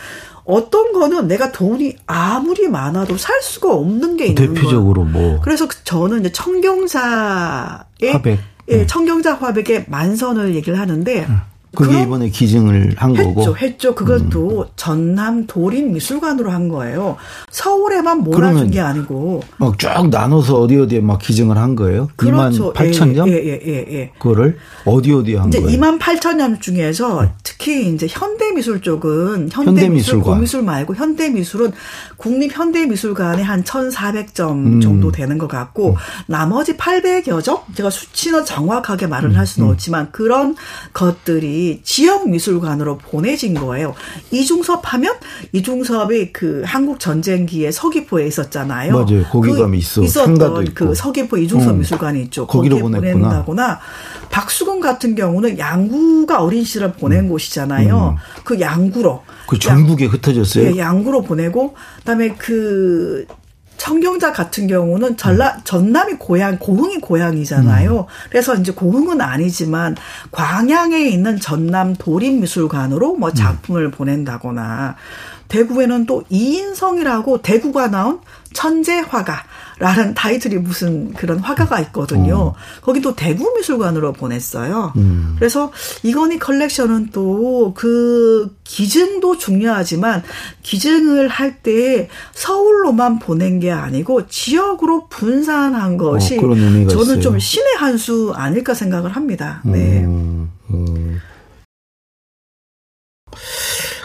어떤 0.49 0.93
거는 0.95 1.29
내가 1.29 1.53
돈이 1.53 1.97
아무리 2.07 2.69
많아도 2.69 3.19
살 3.19 3.43
수가 3.43 3.71
없는 3.75 4.17
게 4.17 4.29
있는 4.29 4.55
대표적으로 4.55 5.05
거예요. 5.05 5.33
뭐 5.33 5.41
그래서 5.43 5.69
저는 5.85 6.21
이제 6.21 6.33
청경사의 6.33 8.13
화백. 8.13 8.41
예, 8.71 8.87
청경자 8.87 9.35
화백의 9.35 9.85
만선을 9.89 10.55
얘기를 10.55 10.79
하는데 10.81 11.27
음. 11.27 11.41
그게 11.79 12.03
이번에 12.03 12.29
기증을 12.29 12.95
한 12.97 13.17
했죠, 13.17 13.35
거고. 13.35 13.57
했죠. 13.57 13.95
그것도 13.95 14.63
음. 14.63 14.65
전남 14.75 15.47
도림 15.47 15.93
미술관으로 15.93 16.51
한 16.51 16.69
거예요. 16.69 17.17
서울에만 17.51 18.25
몰아준 18.25 18.71
게 18.73 18.81
아니고. 18.81 19.43
막쫙 19.59 20.09
나눠서 20.09 20.61
어디 20.61 20.77
어디에 20.77 21.01
막 21.01 21.19
기증을 21.19 21.57
한 21.57 21.77
거예요. 21.77 22.09
그렇죠. 22.17 22.73
2만 22.73 22.75
8천 22.75 23.15
점? 23.15 23.29
예, 23.29 23.35
예, 23.35 23.61
예, 23.65 23.87
예. 23.91 24.11
그거를 24.19 24.59
어디 24.85 25.13
어디에 25.13 25.37
한 25.37 25.49
이제 25.49 25.61
거예요? 25.61 25.79
2만 25.79 26.01
8천 26.01 26.39
점 26.39 26.59
중에서 26.59 27.23
음. 27.23 27.29
특히 27.45 27.93
이제 27.93 28.07
현대미술 28.09 28.81
쪽은 28.83 29.51
현대미술, 29.53 30.21
고미술 30.21 30.63
말고 30.63 30.97
현대미술은 30.97 31.73
국립현대미술관에 32.17 33.43
한 33.43 33.63
1,400점 33.63 34.51
음. 34.51 34.81
정도 34.81 35.13
되는 35.13 35.39
것 35.39 35.47
같고 35.47 35.91
음. 35.91 35.95
나머지 36.27 36.77
800여 36.77 37.43
점? 37.43 37.59
제가 37.75 37.91
수치는 37.91 38.45
정확하게 38.45 39.07
말을 39.07 39.37
할 39.37 39.47
수는 39.47 39.69
음. 39.69 39.73
없지만 39.73 40.11
그런 40.11 40.57
것들이 40.93 41.68
지역 41.83 42.29
미술관으로 42.29 42.99
보내진 42.99 43.55
거예요. 43.55 43.95
이중섭 44.31 44.83
하면 44.95 45.15
이중섭이 45.53 46.33
그 46.33 46.63
한국 46.65 47.01
전쟁기에 47.01 47.71
서귀포에 47.71 48.27
있었잖아요. 48.27 48.93
맞아요. 48.93 49.25
거기 49.31 49.51
그 49.51 49.59
가면 49.59 49.75
있어. 49.79 50.03
있었던 50.03 50.75
그 50.75 50.95
서귀포 50.95 51.37
이중섭 51.39 51.73
음. 51.73 51.79
미술관이 51.79 52.23
있죠. 52.25 52.47
거기로 52.47 52.79
보낸다거나 52.79 53.81
박수근 54.31 54.81
같은 54.81 55.15
경우는 55.15 55.59
양구가 55.59 56.43
어린 56.43 56.65
시절 56.65 56.93
보낸 56.93 57.25
음. 57.25 57.29
곳이잖아요. 57.29 58.17
음. 58.17 58.43
그 58.45 58.61
양구로 58.61 59.23
그 59.47 59.59
전국에 59.59 60.07
흩어졌어요. 60.07 60.73
예, 60.73 60.79
양구로 60.79 61.23
보내고 61.23 61.75
그다음에 61.99 62.35
그 62.35 63.27
청경자 63.79 64.33
같은 64.33 64.67
경우는 64.67 65.17
전라, 65.17 65.55
음. 65.55 65.61
전남이 65.65 66.15
고향, 66.15 66.59
고흥이 66.59 66.99
고향이잖아요. 66.99 68.01
음. 68.01 68.05
그래서 68.29 68.55
이제 68.57 68.73
고흥은 68.73 69.21
아니지만 69.21 69.97
광양에 70.31 71.01
있는 71.09 71.41
전남 71.41 71.95
도립미술관으로 71.95 73.17
뭐 73.17 73.31
음. 73.31 73.35
작품을 73.35 73.87
음. 73.87 73.91
보낸다거나 73.93 74.97
대구에는 75.49 76.05
또 76.05 76.25
이인성이라고 76.29 77.41
대구가 77.41 77.89
나온 77.89 78.21
천재 78.53 78.99
화가라는 79.01 80.15
타이틀이 80.15 80.57
무슨 80.57 81.13
그런 81.15 81.39
화가가 81.39 81.81
있거든요. 81.81 82.37
어. 82.37 82.55
거기 82.83 83.01
또 83.01 83.15
대구 83.15 83.53
미술관으로 83.57 84.13
보냈어요. 84.13 84.93
음. 84.97 85.35
그래서 85.39 85.71
이건희 86.03 86.39
컬렉션은 86.39 87.11
또 87.13 87.73
그 87.75 88.57
기증도 88.65 89.39
중요하지만 89.39 90.23
기증을 90.63 91.29
할 91.29 91.63
때 91.63 92.09
서울로만 92.35 93.19
보낸 93.19 93.59
게 93.61 93.71
아니고 93.71 94.27
지역으로 94.29 95.09
분산한 95.09 95.97
것이 95.97 96.39
어, 96.39 96.41
저는 96.41 96.87
있어요. 96.87 97.21
좀 97.21 97.39
신의 97.39 97.75
한 97.77 97.99
수 97.99 98.33
아닐까 98.35 98.75
생각을 98.75 99.11
합니다. 99.17 99.61
네. 99.65 100.05
음, 100.05 100.51
음. 100.71 101.21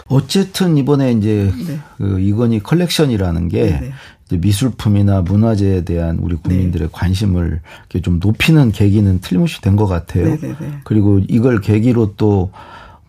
어쨌든 0.08 0.76
이번에 0.76 1.12
이제 1.12 1.52
네. 1.66 1.78
그 1.98 2.20
이건희 2.20 2.60
컬렉션이라는 2.60 3.48
게 3.48 3.62
네, 3.80 3.92
네. 4.30 4.36
미술품이나 4.36 5.22
문화재에 5.22 5.84
대한 5.84 6.18
우리 6.18 6.34
국민들의 6.36 6.88
네. 6.88 6.92
관심을 6.92 7.60
이렇게 7.90 8.02
좀 8.02 8.18
높이는 8.20 8.72
계기는 8.72 9.20
틀림없이 9.20 9.60
된 9.60 9.76
것 9.76 9.86
같아요. 9.86 10.24
네네네. 10.24 10.48
네, 10.48 10.56
네. 10.60 10.78
그리고 10.84 11.20
이걸 11.28 11.60
계기로 11.60 12.14
또 12.16 12.50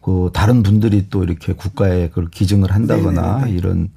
그 0.06 0.30
다른 0.34 0.62
분들이 0.62 1.08
또 1.10 1.24
이렇게 1.24 1.52
국가에 1.54 2.10
그걸 2.10 2.28
기증을 2.30 2.72
한다거나 2.72 3.40
네네네. 3.40 3.58
이런 3.58 3.90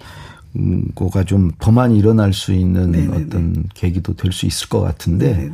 거가 0.95 1.25
좀더 1.25 1.71
많이 1.71 1.99
일어날 1.99 2.33
수 2.33 2.55
있는 2.55 2.93
네네네. 2.93 3.27
어떤 3.27 3.65
계기도 3.75 4.15
될 4.17 4.33
수 4.33 4.47
있을 4.47 4.71
것 4.71 4.81
같은데. 4.81 5.51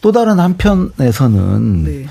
또 0.00 0.10
다른 0.10 0.40
한편에서는 0.40 1.84
네. 1.84 2.06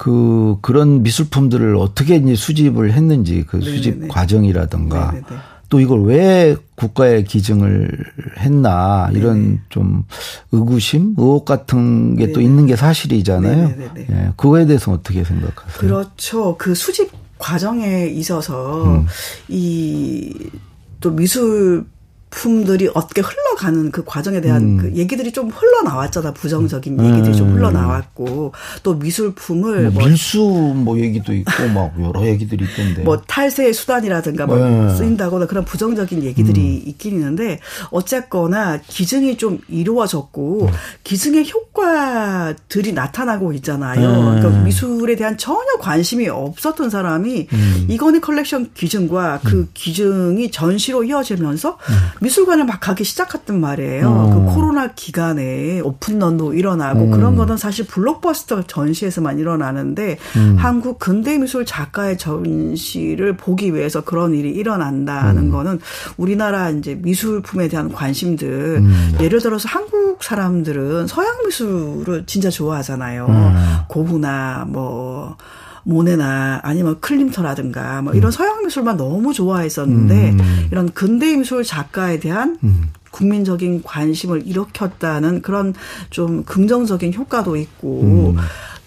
그 0.00 0.56
그런 0.62 1.02
미술품들을 1.02 1.76
어떻게 1.76 2.16
이제 2.16 2.34
수집을 2.34 2.94
했는지 2.94 3.44
그 3.46 3.60
수집 3.60 3.96
네네네. 3.96 4.08
과정이라든가 4.08 5.10
네네네. 5.10 5.26
또 5.68 5.78
이걸 5.78 6.04
왜 6.04 6.56
국가에 6.74 7.22
기증을 7.22 7.90
했나 8.38 9.10
이런 9.12 9.42
네네. 9.42 9.58
좀 9.68 10.04
의구심, 10.52 11.16
의혹 11.18 11.44
같은 11.44 12.16
게 12.16 12.32
또 12.32 12.40
있는 12.40 12.64
게 12.64 12.76
사실이잖아요. 12.76 13.74
예, 13.98 14.32
그거에 14.38 14.64
대해서 14.64 14.90
어떻게 14.90 15.22
생각하세요? 15.22 15.76
그렇죠. 15.78 16.56
그 16.56 16.74
수집 16.74 17.10
과정에 17.38 18.06
있어서 18.06 18.84
음. 18.86 19.06
이또 19.48 21.10
미술 21.10 21.84
품들이 22.30 22.88
어떻게 22.94 23.20
흘러가는 23.20 23.90
그 23.90 24.04
과정에 24.04 24.40
대한 24.40 24.62
음. 24.62 24.76
그 24.76 24.92
얘기들이 24.94 25.32
좀 25.32 25.50
흘러나왔잖아. 25.50 26.32
부정적인 26.32 26.98
음. 26.98 27.04
얘기들이 27.04 27.36
좀 27.36 27.52
흘러나왔고 27.52 28.52
또 28.84 28.94
미술품을 28.94 29.82
뭐, 29.82 29.92
뭐 29.92 30.06
밀수 30.06 30.38
뭐 30.38 30.98
얘기도 30.98 31.34
있고 31.34 31.68
막 31.74 31.92
여러 32.00 32.24
얘기들이 32.24 32.64
있던데. 32.64 33.02
뭐 33.02 33.20
탈세의 33.20 33.74
수단이라든가 33.74 34.46
뭐 34.46 34.56
네. 34.56 34.94
쓰인다거나 34.96 35.46
그런 35.46 35.64
부정적인 35.64 36.22
얘기들이 36.22 36.60
음. 36.60 36.88
있긴 36.88 37.14
있는데 37.14 37.58
어쨌거나 37.90 38.80
기증이 38.86 39.36
좀 39.36 39.58
이루어졌고 39.68 40.66
음. 40.66 40.72
기증의 41.02 41.50
효과들이 41.50 42.92
나타나고 42.92 43.52
있잖아요. 43.54 44.00
네. 44.00 44.40
그러니까 44.40 44.62
미술에 44.62 45.16
대한 45.16 45.36
전혀 45.36 45.78
관심이 45.80 46.28
없었던 46.28 46.90
사람이 46.90 47.48
음. 47.52 47.86
이건희 47.88 48.20
컬렉션 48.20 48.70
기증과 48.74 49.40
그 49.44 49.56
음. 49.56 49.68
기증이 49.74 50.52
전시로 50.52 51.02
이어지면서 51.02 51.76
미술관을 52.20 52.64
막 52.64 52.80
가기 52.80 53.04
시작했단 53.04 53.60
말이에요. 53.60 54.08
어. 54.08 54.34
그 54.34 54.54
코로나 54.54 54.88
기간에 54.88 55.80
open 55.80 56.13
run도 56.13 56.54
일어나고 56.54 57.04
음. 57.04 57.10
그런 57.10 57.36
거는 57.36 57.56
사실 57.56 57.86
블록버스터 57.86 58.64
전시에서만 58.66 59.38
일어나는데 59.38 60.18
음. 60.36 60.56
한국 60.58 60.98
근대 60.98 61.38
미술 61.38 61.64
작가의 61.64 62.18
전시를 62.18 63.36
보기 63.36 63.74
위해서 63.74 64.02
그런 64.02 64.34
일이 64.34 64.50
일어난다는 64.50 65.44
음. 65.44 65.50
거는 65.50 65.80
우리나라 66.16 66.70
이제 66.70 66.94
미술품에 66.94 67.68
대한 67.68 67.90
관심들 67.90 68.82
음. 68.82 69.16
예를 69.20 69.40
들어서 69.40 69.68
한국 69.68 70.22
사람들은 70.22 71.06
서양 71.06 71.46
미술을 71.46 72.24
진짜 72.26 72.50
좋아하잖아요. 72.50 73.26
음. 73.26 73.54
고흐나 73.88 74.66
뭐 74.68 75.36
모네나 75.84 76.60
아니면 76.62 77.00
클림터라든가 77.00 78.02
뭐 78.02 78.12
이런 78.14 78.28
음. 78.28 78.30
서양 78.30 78.64
미술만 78.64 78.96
너무 78.96 79.32
좋아했었는데 79.32 80.30
음. 80.30 80.68
이런 80.70 80.90
근대 80.92 81.36
미술 81.36 81.64
작가에 81.64 82.20
대한 82.20 82.58
음. 82.62 82.90
국민적인 83.10 83.82
관심을 83.82 84.46
일으켰다는 84.46 85.42
그런 85.42 85.74
좀 86.10 86.44
긍정적인 86.44 87.14
효과도 87.14 87.56
있고 87.56 88.34
음. 88.36 88.36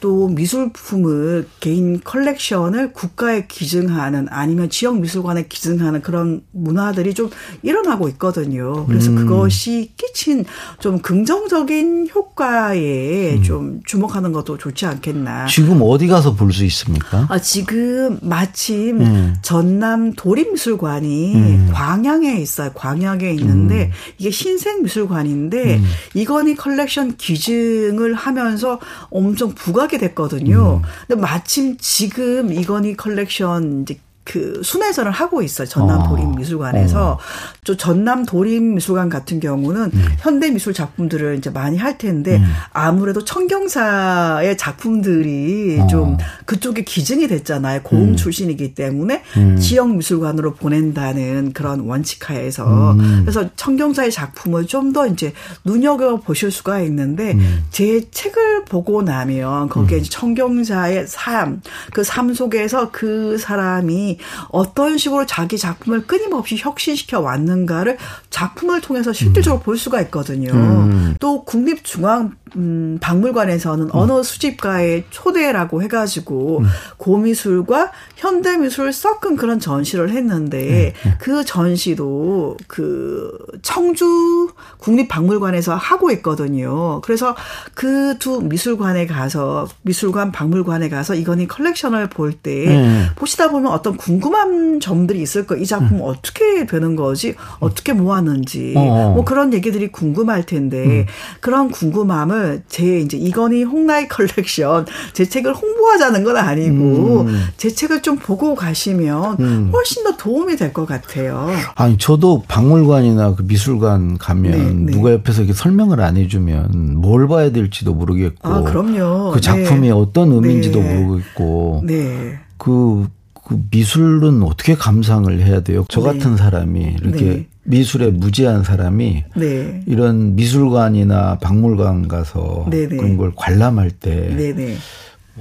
또 0.03 0.27
미술품을 0.27 1.47
개인 1.61 2.01
컬렉션을 2.03 2.91
국가에 2.91 3.47
기증하는 3.47 4.27
아니면 4.29 4.69
지역 4.69 4.99
미술관에 4.99 5.47
기증하는 5.47 6.01
그런 6.01 6.41
문화들이 6.51 7.13
좀 7.13 7.29
일어나고 7.61 8.09
있거든요. 8.09 8.85
그래서 8.85 9.11
음. 9.11 9.15
그것이 9.15 9.93
끼친 9.95 10.43
좀 10.81 10.99
긍정적인 10.99 12.09
효과에 12.13 13.35
음. 13.37 13.43
좀 13.43 13.79
주목하는 13.85 14.33
것도 14.33 14.57
좋지 14.57 14.85
않겠나. 14.85 15.45
지금 15.45 15.79
어디 15.81 16.07
가서 16.07 16.35
볼 16.35 16.51
수 16.51 16.65
있습니까? 16.65 17.25
아, 17.29 17.39
지금 17.39 18.19
마침 18.21 18.99
음. 18.99 19.35
전남 19.41 20.11
도립미술관이 20.13 21.35
음. 21.35 21.69
광양에 21.73 22.41
있어요. 22.41 22.71
광양에 22.73 23.31
있는데 23.35 23.85
음. 23.85 23.91
이게 24.17 24.29
신생미술관인데 24.31 25.77
음. 25.77 25.85
이건희 26.13 26.55
컬렉션 26.55 27.15
기증을 27.15 28.15
하면서 28.15 28.81
엄청 29.09 29.55
부각 29.55 29.92
하게 29.93 29.97
됐거든요. 29.97 30.81
음. 30.83 30.89
근데 31.07 31.21
마침 31.21 31.77
지금 31.77 32.51
이건희 32.51 32.97
컬렉션 32.97 33.83
이제 33.83 33.99
그 34.23 34.61
순회전을 34.63 35.11
하고 35.11 35.41
있어요. 35.41 35.67
전남 35.67 36.01
아. 36.01 36.09
도립미술관에서. 36.09 37.11
어. 37.13 37.17
저 37.63 37.75
전남 37.75 38.25
도립미술관 38.25 39.09
같은 39.09 39.39
경우는 39.39 39.91
음. 39.93 40.05
현대 40.19 40.49
미술 40.49 40.73
작품들을 40.73 41.37
이제 41.37 41.49
많이 41.49 41.77
할 41.77 41.97
텐데 41.97 42.37
음. 42.37 42.45
아무래도 42.71 43.23
청경사의 43.25 44.57
작품들이 44.57 45.79
어. 45.81 45.87
좀 45.87 46.17
그쪽에 46.45 46.83
기증이 46.83 47.27
됐잖아요. 47.27 47.81
고흥 47.83 48.09
음. 48.09 48.15
출신이기 48.15 48.73
때문에 48.75 49.23
음. 49.37 49.57
지역 49.57 49.95
미술관으로 49.95 50.53
보낸다는 50.55 51.53
그런 51.53 51.81
원칙하에서 51.81 52.91
음. 52.93 53.21
그래서 53.21 53.49
청경사의 53.55 54.11
작품을 54.11 54.67
좀 54.67 54.93
더 54.93 55.07
이제 55.07 55.33
눈여겨 55.63 56.17
보실 56.17 56.51
수가 56.51 56.81
있는데 56.81 57.31
음. 57.31 57.63
제 57.71 58.01
책을 58.11 58.65
보고 58.65 59.01
나면 59.01 59.69
거기에 59.69 59.99
음. 59.99 60.03
청경사의 60.03 61.05
삶, 61.07 61.61
그 61.93 62.03
삶 62.03 62.33
속에서 62.33 62.89
그 62.91 63.37
사람이 63.37 64.19
어떤 64.49 64.97
식으로 64.97 65.25
자기 65.25 65.57
작품을 65.57 66.05
끊임없이 66.05 66.57
혁신시켜 66.59 67.21
왔는 67.21 67.52
가를 67.65 67.97
작품을 68.29 68.81
통해서 68.81 69.13
실질적으로 69.13 69.61
음. 69.61 69.63
볼 69.63 69.77
수가 69.77 70.01
있거든요. 70.03 70.51
음. 70.53 71.15
또 71.19 71.43
국립중앙 71.43 72.31
음, 72.55 72.99
박물관에서는 73.01 73.85
음. 73.85 73.89
언어 73.93 74.21
수집가의 74.21 75.05
초대라고 75.09 75.81
해가지고 75.81 76.59
음. 76.59 76.65
고미술과 76.97 77.91
현대미술을 78.17 78.93
섞은 78.93 79.35
그런 79.37 79.59
전시를 79.59 80.11
했는데 80.11 80.93
음. 81.05 81.09
음. 81.09 81.13
그 81.19 81.43
전시도 81.45 82.57
그 82.67 83.31
청주 83.61 84.49
국립박물관에서 84.77 85.75
하고 85.75 86.11
있거든요. 86.11 87.01
그래서 87.01 87.35
그 87.73 88.13
두 88.23 88.41
미술관에 88.41 89.05
가서 89.05 89.67
미술관 89.81 90.31
박물관에 90.31 90.87
가서 90.87 91.15
이건희 91.15 91.47
컬렉션을 91.47 92.09
볼때 92.09 92.67
음. 92.67 93.07
보시다 93.15 93.49
보면 93.49 93.71
어떤 93.71 93.97
궁금한 93.97 94.79
점들이 94.79 95.21
있을 95.21 95.45
거예요. 95.45 95.61
이 95.61 95.65
작품 95.65 95.97
음. 95.97 96.01
어떻게 96.03 96.65
되는 96.65 96.95
거지? 96.95 97.35
어떻게 97.59 97.93
모았는지 97.93 98.73
어. 98.75 99.13
뭐 99.15 99.23
그런 99.23 99.53
얘기들이 99.53 99.91
궁금할 99.91 100.45
텐데 100.45 101.05
그런 101.39 101.69
궁금함을 101.69 102.63
제 102.67 102.99
이제 102.99 103.17
이건희 103.17 103.63
홍라희 103.63 104.07
컬렉션 104.07 104.85
제 105.13 105.25
책을 105.25 105.53
홍보하자는 105.53 106.23
건 106.23 106.37
아니고 106.37 107.21
음. 107.21 107.45
제 107.57 107.69
책을 107.69 108.01
좀 108.01 108.17
보고 108.17 108.55
가시면 108.55 109.37
음. 109.39 109.69
훨씬 109.73 110.03
더 110.03 110.17
도움이 110.17 110.55
될 110.57 110.73
것 110.73 110.87
같아요. 110.87 111.49
아니 111.75 111.97
저도 111.97 112.43
박물관이나 112.47 113.35
그 113.35 113.43
미술관 113.43 114.17
가면 114.17 114.51
네, 114.51 114.57
네. 114.57 114.91
누가 114.91 115.11
옆에서 115.11 115.41
이렇게 115.43 115.53
설명을 115.53 116.01
안 116.01 116.17
해주면 116.17 116.95
뭘 116.99 117.27
봐야 117.27 117.51
될지도 117.51 117.93
모르겠고. 117.93 118.49
아 118.49 118.61
그럼요. 118.61 119.31
그 119.31 119.39
작품이 119.39 119.87
네. 119.87 119.91
어떤 119.91 120.31
의미인지도 120.31 120.79
네. 120.79 120.99
모르겠고. 120.99 121.83
네. 121.85 122.39
그, 122.57 123.07
그 123.45 123.61
미술은 123.71 124.41
어떻게 124.43 124.75
감상을 124.75 125.39
해야 125.41 125.61
돼요? 125.61 125.85
저 125.89 126.01
네. 126.01 126.07
같은 126.07 126.37
사람이 126.37 126.97
이렇게 127.01 127.25
네. 127.25 127.47
미술에 127.63 128.11
무지한 128.11 128.63
사람이 128.63 129.23
네. 129.35 129.83
이런 129.85 130.35
미술관이나 130.35 131.39
박물관 131.39 132.07
가서 132.07 132.67
네네. 132.69 132.95
그런 132.95 133.17
걸 133.17 133.33
관람할 133.35 133.91
때. 133.91 134.77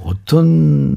어떤 0.03 0.97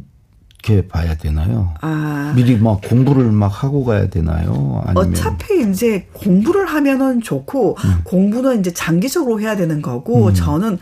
게 0.62 0.88
봐야 0.88 1.16
되나요? 1.16 1.74
아. 1.82 2.34
미리 2.36 2.58
막 2.58 2.82
공부를 2.82 3.32
막 3.32 3.64
하고 3.64 3.86
가야 3.86 4.10
되나요? 4.10 4.82
아니면 4.86 5.10
어차피 5.10 5.70
이제 5.70 6.08
공부를 6.14 6.66
하면은 6.66 7.22
좋고 7.22 7.78
음. 7.78 7.96
공부는 8.04 8.62
이제 8.62 8.74
장기적으로 8.74 9.40
해야 9.42 9.56
되는 9.56 9.82
거고 9.82 10.28
음. 10.30 10.34
저는 10.34 10.80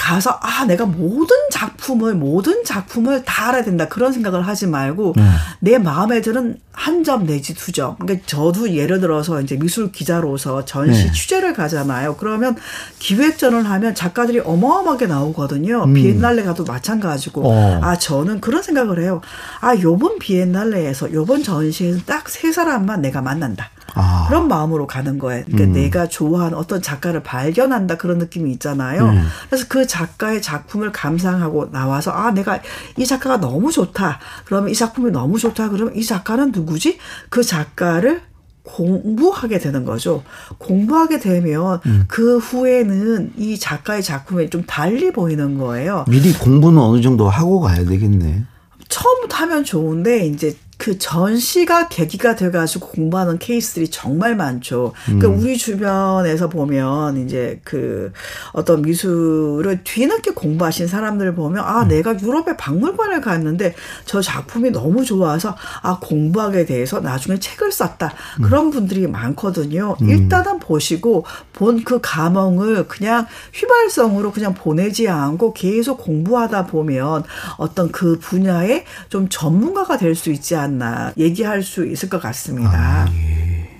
가서 0.00 0.38
아 0.40 0.64
내가 0.64 0.86
모든 0.86 1.36
작품을 1.52 2.14
모든 2.14 2.64
작품을 2.64 3.22
다 3.24 3.48
알아야 3.50 3.62
된다 3.62 3.86
그런 3.86 4.14
생각을 4.14 4.46
하지 4.46 4.66
말고 4.66 5.12
네. 5.14 5.22
내 5.60 5.78
마음에 5.78 6.22
드는 6.22 6.56
한 6.72 7.04
점 7.04 7.26
내지 7.26 7.54
두 7.54 7.72
점. 7.72 7.96
그러니까 7.98 8.24
저도 8.26 8.72
예를 8.74 9.00
들어서 9.00 9.40
이제 9.42 9.56
미술 9.58 9.92
기자로서 9.92 10.64
전시 10.64 11.06
네. 11.06 11.12
취재를 11.12 11.52
가잖아요. 11.52 12.16
그러면 12.16 12.56
기획전을 12.98 13.68
하면 13.68 13.94
작가들이 13.94 14.40
어마어마하게 14.40 15.06
나오거든요. 15.06 15.84
음. 15.84 15.94
비엔날레 15.94 16.42
가도 16.44 16.64
마찬가지고 16.64 17.42
어. 17.50 17.80
아 17.82 17.96
저는 17.98 18.40
그런 18.40 18.62
생각을 18.62 19.02
해요. 19.02 19.20
아 19.60 19.76
요번 19.76 20.18
비엔날레에서 20.18 21.12
요번 21.12 21.42
전시에서 21.42 22.00
딱세 22.06 22.52
사람만 22.52 23.02
내가 23.02 23.20
만난다. 23.20 23.70
아. 23.94 24.26
그런 24.28 24.46
마음으로 24.48 24.86
가는 24.86 25.18
거예요. 25.18 25.44
그러니까 25.46 25.64
음. 25.64 25.72
내가 25.72 26.06
좋아하는 26.06 26.56
어떤 26.56 26.80
작가를 26.80 27.22
발견한다 27.22 27.96
그런 27.96 28.18
느낌이 28.18 28.52
있잖아요. 28.52 29.04
음. 29.06 29.26
그래서 29.48 29.66
그 29.68 29.86
작가의 29.90 30.40
작품을 30.40 30.92
감상하고 30.92 31.70
나와서 31.72 32.12
아 32.12 32.30
내가 32.30 32.60
이 32.96 33.04
작가가 33.04 33.38
너무 33.38 33.72
좋다. 33.72 34.20
그러면 34.44 34.70
이 34.70 34.74
작품이 34.74 35.10
너무 35.10 35.38
좋다. 35.38 35.68
그러면 35.68 35.96
이 35.96 36.04
작가는 36.04 36.52
누구지? 36.52 36.98
그 37.28 37.42
작가를 37.42 38.22
공부하게 38.62 39.58
되는 39.58 39.84
거죠. 39.84 40.22
공부하게 40.58 41.18
되면 41.18 41.80
음. 41.86 42.04
그 42.06 42.38
후에는 42.38 43.32
이 43.36 43.58
작가의 43.58 44.02
작품이 44.02 44.48
좀 44.48 44.62
달리 44.64 45.10
보이는 45.12 45.58
거예요. 45.58 46.04
미리 46.08 46.32
공부는 46.32 46.78
어느 46.78 47.00
정도 47.00 47.28
하고 47.28 47.60
가야 47.60 47.84
되겠네. 47.84 48.44
처음부터 48.88 49.36
하면 49.38 49.64
좋은데 49.64 50.26
이제 50.26 50.56
그 50.80 50.98
전시가 50.98 51.88
계기가 51.88 52.36
돼가지고 52.36 52.88
공부하는 52.88 53.38
케이스들이 53.38 53.88
정말 53.88 54.34
많죠. 54.34 54.94
그러니까 55.04 55.28
음. 55.28 55.38
우리 55.38 55.58
주변에서 55.58 56.48
보면 56.48 57.22
이제 57.24 57.60
그 57.64 58.12
어떤 58.52 58.80
미술을 58.80 59.84
뒤늦게 59.84 60.30
공부하신 60.32 60.86
사람들을 60.86 61.34
보면 61.34 61.62
아 61.62 61.82
음. 61.82 61.88
내가 61.88 62.18
유럽의 62.18 62.56
박물관을 62.56 63.20
갔는데 63.20 63.74
저 64.06 64.22
작품이 64.22 64.70
너무 64.70 65.04
좋아서 65.04 65.54
아 65.82 65.98
공부하게 66.00 66.64
돼서 66.64 67.00
나중에 67.00 67.38
책을 67.38 67.70
썼다 67.72 68.14
음. 68.38 68.42
그런 68.44 68.70
분들이 68.70 69.06
많거든요. 69.06 69.96
음. 70.00 70.08
일단은 70.08 70.58
보시고 70.60 71.26
본 71.52 71.80
그 71.84 71.98
감흥을 72.02 72.88
그냥 72.88 73.26
휘발성으로 73.52 74.32
그냥 74.32 74.54
보내지 74.54 75.08
않고 75.08 75.54
계속 75.54 75.98
공부하다 75.98 76.66
보면 76.66 77.24
어떤 77.56 77.90
그 77.90 78.18
분야에 78.18 78.84
좀 79.08 79.28
전문가가 79.28 79.96
될 79.96 80.14
수 80.14 80.30
있지 80.30 80.54
않나. 80.56 80.69
않나 80.70 81.12
얘기할 81.18 81.62
수 81.62 81.86
있을 81.86 82.08
것 82.08 82.20
같습니다. 82.22 82.70
아, 82.72 83.08
예. 83.12 83.78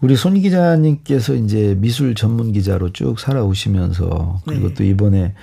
우리 0.00 0.16
손 0.16 0.34
기자님께서 0.40 1.34
이제 1.34 1.74
미술 1.78 2.14
전문 2.14 2.52
기자로 2.52 2.92
쭉 2.92 3.18
살아오시면서 3.18 4.42
그리고 4.46 4.68
네. 4.68 4.74
또 4.74 4.84
이번에 4.84 5.34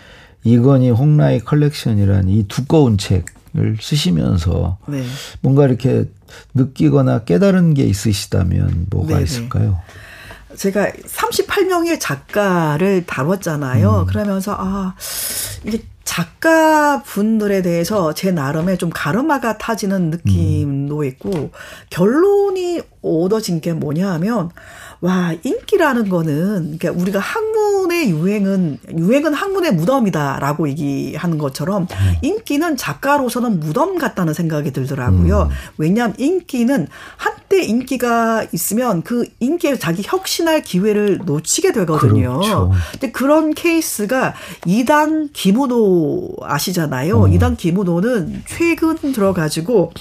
이건희 0.46 0.92
홍라이 0.92 1.40
컬렉션이라는 1.40 2.30
이 2.30 2.48
두꺼운 2.48 2.98
책을 2.98 3.78
쓰시면서 3.82 4.78
네. 4.88 5.04
뭔가 5.42 5.66
이렇게 5.66 6.06
느끼거나 6.54 7.26
깨달은 7.26 7.74
게 7.74 7.84
있으시다면 7.84 8.88
뭐가 8.90 9.10
네, 9.10 9.16
네. 9.18 9.24
있을까요? 9.24 9.82
제가 10.56 10.90
38명의 10.92 12.00
작가를 12.00 13.06
다뤘잖아요. 13.06 14.02
음. 14.02 14.06
그러면서 14.06 14.56
아 14.58 14.96
이게 15.66 15.82
작가 16.04 17.02
분들에 17.02 17.62
대해서 17.62 18.14
제 18.14 18.32
나름의 18.32 18.78
좀 18.78 18.92
가르마가 18.94 19.58
타지는 19.58 20.12
느낌도 20.12 21.04
있고 21.06 21.52
결론이 21.90 22.82
얻어진 23.02 23.60
게 23.60 23.74
뭐냐 23.74 24.12
하면 24.14 24.52
와 25.02 25.34
인기라는 25.44 26.10
거는 26.10 26.78
그러니까 26.78 26.92
우리가 26.92 27.20
학문의 27.20 28.10
유행은 28.10 28.80
유행은 28.98 29.34
학문의 29.34 29.74
무덤이다라고 29.74 30.70
얘기하는 30.70 31.38
것처럼 31.38 31.84
음. 31.84 32.14
인기는 32.22 32.78
작가로서는 32.78 33.60
무덤 33.60 33.98
같다는 33.98 34.34
생각이 34.34 34.72
들더라고요. 34.72 35.44
음. 35.44 35.50
왜냐하면 35.78 36.16
인기는 36.18 36.88
한때 37.18 37.62
인기가 37.62 38.46
있으면 38.52 39.04
그 39.04 39.26
인기에 39.40 39.78
자기 39.78 40.02
혁신할 40.06 40.62
기회를 40.62 41.20
놓치게 41.26 41.72
되거든요. 41.74 42.40
그렇죠. 42.40 42.72
근데 42.92 43.12
그런 43.12 43.54
케이스가 43.54 44.34
이단 44.66 45.30
기무노 45.34 46.36
아시잖아요. 46.42 47.26
음. 47.26 47.34
이단 47.34 47.58
기무노는 47.58 48.44
최근 48.48 48.96
들어가지고 49.12 49.92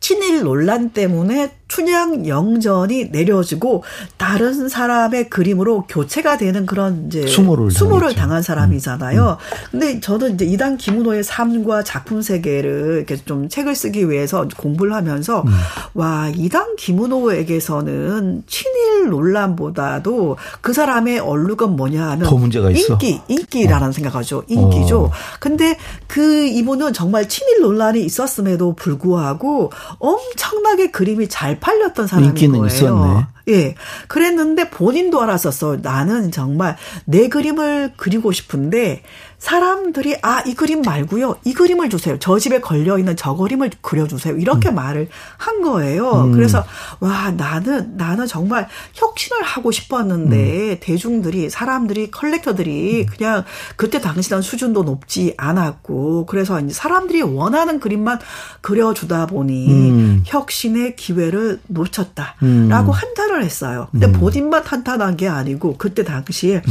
친일 0.00 0.42
논란 0.42 0.90
때문에 0.90 1.59
춘향 1.70 2.26
영전이 2.26 3.10
내려지고 3.10 3.84
다른 4.16 4.68
사람의 4.68 5.30
그림으로 5.30 5.84
교체가 5.88 6.36
되는 6.36 6.66
그런 6.66 7.06
이제 7.06 7.26
수모를, 7.28 7.70
수모를 7.70 8.14
당한 8.14 8.42
사람이잖아요. 8.42 9.22
음. 9.22 9.30
음. 9.30 9.68
근데 9.70 10.00
저는 10.00 10.34
이제 10.34 10.44
이단 10.44 10.78
김은호의 10.78 11.22
삶과 11.22 11.84
작품 11.84 12.22
세계를 12.22 12.96
이렇게 12.96 13.16
좀 13.24 13.48
책을 13.48 13.76
쓰기 13.76 14.10
위해서 14.10 14.46
공부를 14.56 14.92
하면서 14.94 15.42
음. 15.42 15.50
와 15.94 16.28
이단 16.34 16.74
김은호에게서는 16.76 18.42
친일 18.48 19.08
논란보다도 19.08 20.36
그 20.60 20.72
사람의 20.72 21.20
얼룩은 21.20 21.76
뭐냐 21.76 22.10
하면 22.10 22.28
더 22.28 22.34
문제가 22.36 22.70
있어. 22.70 22.94
인기 22.94 23.20
인기라는 23.28 23.88
어. 23.88 23.92
생각하죠. 23.92 24.42
인기죠. 24.48 25.02
어. 25.04 25.10
근데 25.38 25.78
그 26.08 26.46
이분은 26.46 26.94
정말 26.94 27.28
친일 27.28 27.60
논란이 27.60 28.02
있었음에도 28.04 28.74
불구하고 28.74 29.70
엄청나게 30.00 30.90
그림이 30.90 31.28
잘 31.28 31.59
팔렸던 31.60 32.06
사람인 32.06 32.30
인기는 32.30 32.58
거예요. 32.58 32.66
있었네. 32.66 33.26
예. 33.48 33.74
그랬는데 34.08 34.70
본인도 34.70 35.20
알았었어. 35.20 35.78
나는 35.82 36.30
정말 36.30 36.76
내 37.04 37.28
그림을 37.28 37.92
그리고 37.96 38.32
싶은데 38.32 39.02
사람들이 39.40 40.16
아, 40.22 40.42
이 40.46 40.54
그림 40.54 40.82
말고요. 40.82 41.36
이 41.44 41.54
그림을 41.54 41.88
주세요. 41.88 42.18
저 42.20 42.38
집에 42.38 42.60
걸려 42.60 42.98
있는 42.98 43.16
저 43.16 43.34
그림을 43.34 43.70
그려 43.80 44.06
주세요. 44.06 44.36
이렇게 44.36 44.68
음. 44.68 44.74
말을 44.74 45.08
한 45.38 45.62
거예요. 45.62 46.24
음. 46.26 46.32
그래서 46.32 46.62
와, 47.00 47.30
나는 47.30 47.96
나는 47.96 48.26
정말 48.26 48.68
혁신을 48.94 49.42
하고 49.42 49.72
싶었는데 49.72 50.72
음. 50.72 50.76
대중들이 50.80 51.48
사람들이 51.48 52.10
컬렉터들이 52.10 53.06
음. 53.08 53.16
그냥 53.16 53.44
그때 53.76 54.00
당시는 54.00 54.42
수준도 54.42 54.82
높지 54.82 55.34
않았고 55.38 56.26
그래서 56.26 56.60
이제 56.60 56.74
사람들이 56.74 57.22
원하는 57.22 57.80
그림만 57.80 58.20
그려 58.60 58.92
주다 58.92 59.26
보니 59.26 59.68
음. 59.68 60.22
혁신의 60.26 60.96
기회를 60.96 61.60
놓쳤다라고 61.66 62.36
음. 62.42 62.70
한탄을 62.72 63.42
했어요. 63.42 63.88
근데 63.90 64.12
본인만 64.12 64.64
탄탄한 64.64 65.16
게 65.16 65.28
아니고 65.28 65.76
그때 65.78 66.04
당시에 66.04 66.62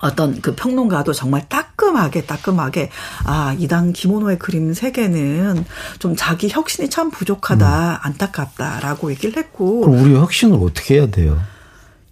어떤 0.00 0.40
그 0.40 0.54
평론가도 0.54 1.12
정말 1.12 1.48
따끔하게 1.48 2.24
따끔하게 2.24 2.90
아 3.24 3.54
이당 3.58 3.92
김원호의 3.92 4.38
그림 4.38 4.74
세계는 4.74 5.64
좀 5.98 6.14
자기 6.16 6.48
혁신이 6.48 6.90
참 6.90 7.10
부족하다 7.10 7.92
음. 7.92 7.98
안타깝다라고 8.02 9.10
얘기를 9.10 9.36
했고 9.36 9.80
그럼 9.80 10.02
우리 10.02 10.14
혁신을 10.14 10.58
어떻게 10.60 10.96
해야 10.96 11.06
돼요? 11.06 11.40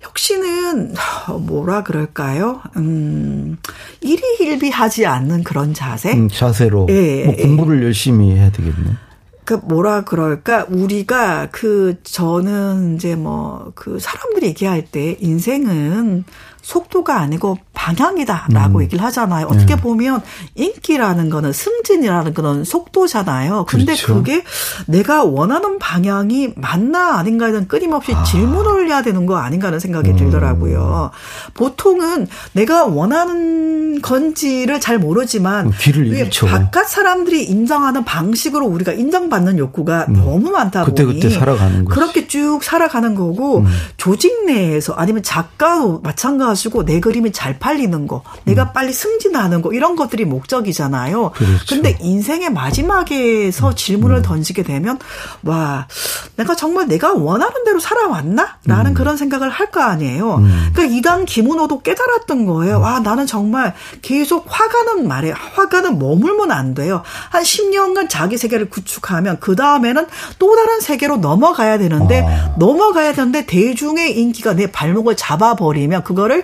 혁신은 0.01 0.95
뭐라 1.41 1.83
그럴까요? 1.83 2.61
음 2.77 3.57
일희일비하지 4.01 5.07
않는 5.07 5.45
그런 5.45 5.73
자세? 5.75 6.13
음, 6.13 6.29
자세로 6.29 6.87
예, 6.91 7.25
뭐 7.25 7.37
공부를 7.37 7.81
예. 7.81 7.87
열심히 7.87 8.33
해야 8.33 8.51
되겠네. 8.51 8.97
그 9.45 9.55
뭐라 9.55 10.05
그럴까 10.05 10.67
우리가 10.71 11.49
그 11.51 11.97
저는 12.03 12.97
이제 12.97 13.15
뭐 13.15 13.73
그 13.75 13.99
사람들이 13.99 14.47
얘기할 14.49 14.87
때 14.87 15.17
인생은 15.21 16.25
속도가 16.65 17.21
아니고 17.21 17.59
방향이다라고 17.75 18.79
음. 18.79 18.83
얘기를 18.83 19.05
하잖아요. 19.05 19.47
어떻게 19.47 19.77
네. 19.77 19.83
보면 19.83 20.23
인기라는 20.55 21.29
거는 21.29 21.53
승진이라는 21.53 22.33
그런 22.33 22.65
속도잖아요. 22.65 23.67
근데 23.69 23.95
그렇죠. 23.95 24.15
그게 24.15 24.43
내가 24.87 25.25
원하는 25.25 25.79
방향이 25.79 26.55
맞나 26.57 27.19
아닌가에 27.19 27.51
대한 27.51 27.69
끊임없이 27.69 28.15
아. 28.15 28.23
질문을 28.23 28.89
해야 28.89 29.03
되는 29.03 29.27
거 29.27 29.37
아닌가 29.37 29.67
하는 29.67 29.79
생각이 29.79 30.11
음. 30.11 30.17
들더라고요. 30.17 31.11
보통은 31.53 32.29
내가 32.53 32.87
원하는 32.87 34.01
건지를 34.01 34.81
잘 34.81 34.99
모르지만 34.99 35.71
길을 35.71 36.07
잃죠. 36.07 36.47
바깥 36.47 36.89
사람들이 36.89 37.45
인정하는 37.45 38.05
방식으로 38.05 38.67
우리가 38.67 38.93
인정받는 38.93 39.59
욕구가 39.59 40.07
음. 40.09 40.15
너무 40.15 40.51
많다 40.51 40.85
그때, 40.85 41.05
보니 41.05 41.21
그때 41.21 41.29
살아가는 41.29 41.85
거지. 41.85 41.95
그렇게 41.95 42.27
쭉 42.27 42.61
살아가는 42.63 43.15
거고 43.15 43.59
음. 43.59 43.67
조직 43.99 44.47
내에서 44.47 44.95
아니면 44.95 45.23
작가도 45.23 46.01
마찬가지 46.03 46.54
가지고 46.55 46.85
내 46.85 47.01
그림이 47.01 47.33
잘 47.33 47.59
팔리는 47.59 48.07
거, 48.07 48.23
내가 48.45 48.65
음. 48.65 48.69
빨리 48.73 48.93
승진하는 48.93 49.61
거 49.61 49.73
이런 49.73 49.97
것들이 49.97 50.25
목적이잖아요. 50.25 51.31
그렇죠. 51.31 51.65
근데 51.69 51.99
인생의 52.01 52.51
마지막에서 52.51 53.69
음. 53.71 53.75
질문을 53.75 54.19
음. 54.19 54.23
던지게 54.23 54.63
되면 54.63 54.99
와, 55.43 55.89
내가 56.37 56.55
정말 56.55 56.87
내가 56.87 57.13
원하는 57.13 57.65
대로 57.65 57.81
살아왔나? 57.81 58.59
라는 58.67 58.93
음. 58.93 58.95
그런 58.95 59.17
생각을 59.17 59.51
할 59.51 59.65
거 59.75 59.81
아니에요. 59.81 60.37
음. 60.37 60.71
그러니까 60.75 60.95
이단 60.95 61.25
김은호도 61.25 61.81
깨달았던 61.81 62.45
거예요. 62.45 62.79
와, 62.79 63.01
나는 63.01 63.27
정말 63.27 63.75
계속 64.03 64.45
화가는 64.47 65.09
말에 65.09 65.33
화가는 65.33 65.99
머물면 65.99 66.53
안 66.53 66.75
돼요. 66.75 67.03
한 67.31 67.43
10년간 67.43 68.09
자기 68.11 68.37
세계를 68.37 68.69
구축하면 68.69 69.39
그 69.41 69.57
다음에는 69.57 70.07
또 70.39 70.55
다른 70.55 70.81
세계로 70.81 71.17
넘어가야 71.17 71.79
되는데 71.79 72.25
아. 72.29 72.55
넘어가야 72.59 73.15
되는데 73.15 73.47
대중의 73.47 74.17
인기가 74.21 74.53
내 74.55 74.71
발목을 74.71 75.17
잡아버리면 75.17 76.05
그거를 76.05 76.44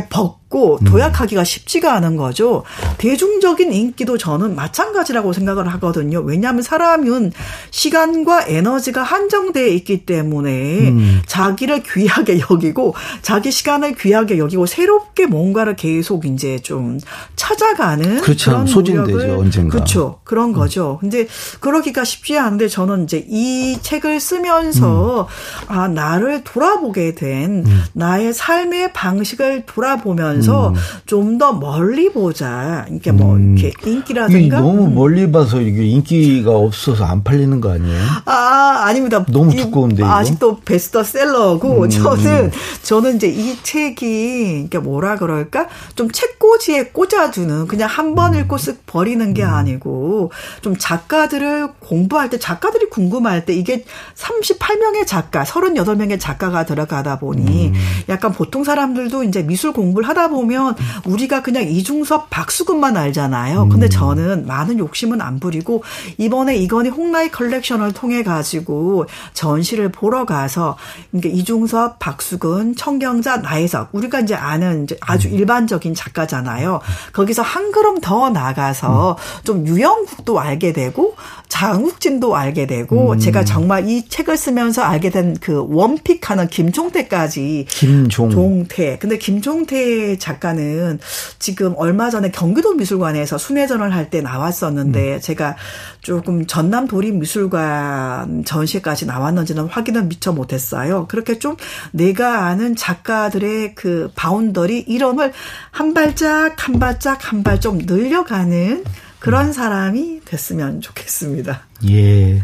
법 0.00 0.41
벗고 0.52 0.78
음. 0.82 0.84
도약하기가 0.84 1.42
쉽지가 1.42 1.94
않은 1.94 2.16
거죠. 2.16 2.62
대중적인 2.98 3.72
인기도 3.72 4.18
저는 4.18 4.54
마찬가지라고 4.54 5.32
생각을 5.32 5.66
하거든요. 5.74 6.20
왜냐하면 6.20 6.62
사람은 6.62 7.32
시간과 7.70 8.46
에너지가 8.46 9.02
한정되어 9.02 9.66
있기 9.68 10.04
때문에 10.04 10.90
음. 10.90 11.22
자기를 11.26 11.82
귀하게 11.82 12.40
여기고 12.50 12.94
자기 13.22 13.50
시간을 13.50 13.94
귀하게 13.94 14.38
여기고 14.38 14.66
새롭게 14.66 15.26
뭔가를 15.26 15.74
계속 15.74 16.26
이제 16.26 16.58
좀 16.58 17.00
찾아가는 17.34 18.20
그렇죠. 18.20 18.50
그런 18.50 18.66
소진되죠 18.66 19.38
언젠가. 19.40 19.72
그렇죠. 19.72 20.20
그런 20.24 20.50
음. 20.50 20.52
거죠. 20.52 20.98
근데 21.00 21.26
그러기가 21.60 22.04
쉽지 22.04 22.38
않은데 22.38 22.68
저는 22.68 23.04
이제 23.04 23.24
이 23.26 23.78
책을 23.80 24.20
쓰면서 24.20 25.22
음. 25.22 25.66
아 25.68 25.88
나를 25.88 26.44
돌아보게 26.44 27.14
된 27.14 27.64
음. 27.66 27.84
나의 27.94 28.34
삶의 28.34 28.92
방식을 28.92 29.64
돌아보면서 29.66 30.41
음. 30.50 30.74
좀더 31.06 31.52
멀리 31.54 32.12
보자. 32.12 32.86
이게 32.90 33.12
뭐 33.12 33.36
음. 33.36 33.56
이렇게 33.56 33.72
인기라든가 33.88 34.60
너무 34.60 34.84
음. 34.86 34.94
멀리 34.94 35.30
봐서 35.30 35.60
이게 35.60 35.84
인기가 35.84 36.52
없어서 36.52 37.04
안 37.04 37.22
팔리는 37.22 37.60
거 37.60 37.72
아니에요? 37.72 38.00
아 38.24 38.82
아닙니다. 38.86 39.24
너무 39.28 39.54
두꺼운데 39.54 40.04
아직도 40.04 40.60
베스트셀러고 40.64 41.84
음. 41.84 41.88
저는 41.90 42.50
저는 42.82 43.16
이제 43.16 43.28
이 43.28 43.56
책이 43.62 44.62
이게 44.66 44.78
뭐라 44.78 45.16
그럴까 45.16 45.68
좀 45.94 46.10
책꽂이에 46.10 46.88
꽂아주는 46.92 47.66
그냥 47.66 47.88
한 47.88 48.12
번 48.12 48.34
읽고 48.34 48.56
쓱 48.56 48.76
버리는 48.86 49.32
게 49.32 49.42
아니고 49.42 50.30
좀 50.60 50.76
작가들을 50.76 51.68
공부할 51.78 52.28
때 52.28 52.38
작가들이 52.38 52.90
궁금할 52.90 53.46
때 53.46 53.54
이게 53.54 53.84
38명의 54.16 55.06
작가, 55.06 55.44
38명의 55.44 56.20
작가가 56.20 56.64
들어가다 56.64 57.18
보니 57.18 57.68
음. 57.68 57.74
약간 58.08 58.32
보통 58.32 58.64
사람들도 58.64 59.24
이제 59.24 59.42
미술 59.42 59.72
공부를 59.72 60.06
하다 60.08 60.28
보면 60.32 60.74
우리가 61.04 61.42
그냥 61.42 61.64
이중섭, 61.64 62.30
박수근만 62.30 62.96
알잖아요. 62.96 63.68
근데 63.68 63.86
음. 63.86 63.90
저는 63.90 64.46
많은 64.46 64.78
욕심은 64.78 65.20
안 65.20 65.38
부리고 65.38 65.82
이번에 66.18 66.56
이건희 66.56 66.90
홍라이 66.90 67.30
컬렉션을 67.30 67.92
통해 67.92 68.22
가지고 68.22 69.06
전시를 69.34 69.90
보러 69.90 70.24
가서 70.24 70.76
그러니까 71.10 71.36
이중섭, 71.36 71.98
박수근, 71.98 72.74
청경자, 72.76 73.38
나혜석 73.38 73.90
우리가 73.92 74.20
이제 74.20 74.34
아는 74.34 74.84
이제 74.84 74.96
아주 75.00 75.28
음. 75.28 75.34
일반적인 75.34 75.94
작가잖아요. 75.94 76.80
거기서 77.12 77.42
한 77.42 77.72
걸음 77.72 78.00
더 78.00 78.30
나가서 78.30 79.16
음. 79.18 79.44
좀 79.44 79.66
유영국도 79.66 80.40
알게 80.40 80.72
되고 80.72 81.14
장욱진도 81.48 82.34
알게 82.34 82.66
되고 82.66 83.12
음. 83.12 83.18
제가 83.18 83.44
정말 83.44 83.88
이 83.88 84.08
책을 84.08 84.36
쓰면서 84.36 84.82
알게 84.82 85.10
된 85.10 85.36
그 85.40 85.64
one 85.68 85.87
pick하는 85.87 86.48
김종태까지 86.48 87.66
김종 87.68 88.30
종태. 88.30 88.98
근데 88.98 89.18
김종태 89.18 90.16
작가는 90.22 90.98
지금 91.38 91.74
얼마 91.76 92.08
전에 92.10 92.30
경기도 92.30 92.72
미술관에서 92.74 93.36
순회전을 93.36 93.92
할 93.94 94.08
때 94.12 94.20
나왔었는데 94.20 95.14
음. 95.14 95.20
제가 95.20 95.56
조금 96.00 96.46
전남 96.46 96.86
도립 96.88 97.14
미술관 97.16 98.44
전시까지 98.44 99.06
나왔는지는 99.06 99.66
확인은 99.66 100.08
미처 100.08 100.32
못했어요. 100.32 101.06
그렇게 101.08 101.38
좀 101.38 101.56
내가 101.92 102.46
아는 102.46 102.74
작가들의 102.76 103.74
그 103.74 104.10
boundary 104.14 104.80
이름을 104.80 105.32
한 105.70 105.94
발짝 105.94 106.54
한 106.68 106.78
발짝 106.78 107.32
한 107.32 107.42
발 107.42 107.60
좀 107.60 107.78
늘려가는 107.78 108.84
그런 109.20 109.52
사람이 109.52 110.22
됐으면 110.24 110.80
좋겠습니다. 110.80 111.62
예. 111.90 112.42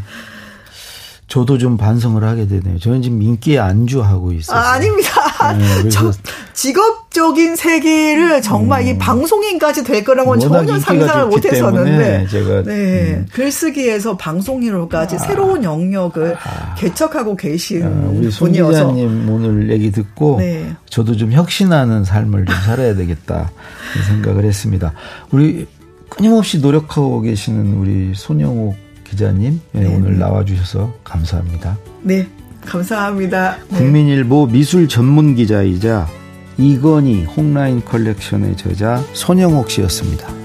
저도 1.29 1.59
좀 1.59 1.77
반성을 1.77 2.23
하게 2.23 2.47
되네요. 2.47 2.79
저는 2.79 3.03
지금 3.03 3.21
인기에 3.21 3.59
안주하고 3.59 4.33
있어요. 4.33 4.57
아, 4.57 4.71
아닙니다. 4.71 5.11
네, 5.57 5.89
저 5.89 6.11
직업적인 6.53 7.55
세계를 7.55 8.41
정말 8.41 8.81
음. 8.81 8.87
이 8.87 8.97
방송인까지 8.97 9.83
될 9.83 10.03
거라고는 10.03 10.39
전혀 10.39 10.79
상상을 10.79 11.27
못 11.27 11.45
했었는데. 11.45 12.25
제가 12.27 12.63
네. 12.63 13.13
음. 13.13 13.27
글쓰기에서 13.31 14.17
방송인으로까지 14.17 15.17
아. 15.17 15.19
새로운 15.19 15.63
영역을 15.63 16.35
아. 16.35 16.73
개척하고 16.75 17.35
계신 17.35 17.83
아, 17.83 18.09
우리 18.09 18.31
손 18.31 18.51
기자님 18.51 19.29
오늘 19.29 19.69
얘기 19.69 19.91
듣고 19.91 20.37
네. 20.39 20.73
저도 20.89 21.15
좀 21.15 21.31
혁신하는 21.31 22.05
삶을 22.05 22.45
좀 22.45 22.55
살아야 22.65 22.95
되겠다 22.95 23.51
생각을 24.07 24.45
했습니다. 24.45 24.93
우리 25.29 25.67
끊임없이 26.09 26.57
노력하고 26.57 27.21
계시는 27.21 27.75
우리 27.75 28.13
손영욱 28.15 28.88
기자님 29.09 29.59
네, 29.71 29.81
네. 29.81 29.95
오늘 29.95 30.19
나와주셔서 30.19 30.93
감사합니다. 31.03 31.77
네, 32.01 32.27
감사합니다. 32.65 33.57
네. 33.69 33.77
국민일보 33.77 34.47
미술 34.47 34.87
전문 34.87 35.35
기자이자 35.35 36.07
이건희 36.57 37.23
홍라인 37.23 37.83
컬렉션의 37.83 38.57
저자 38.57 39.03
손영옥 39.13 39.69
씨였습니다. 39.69 40.38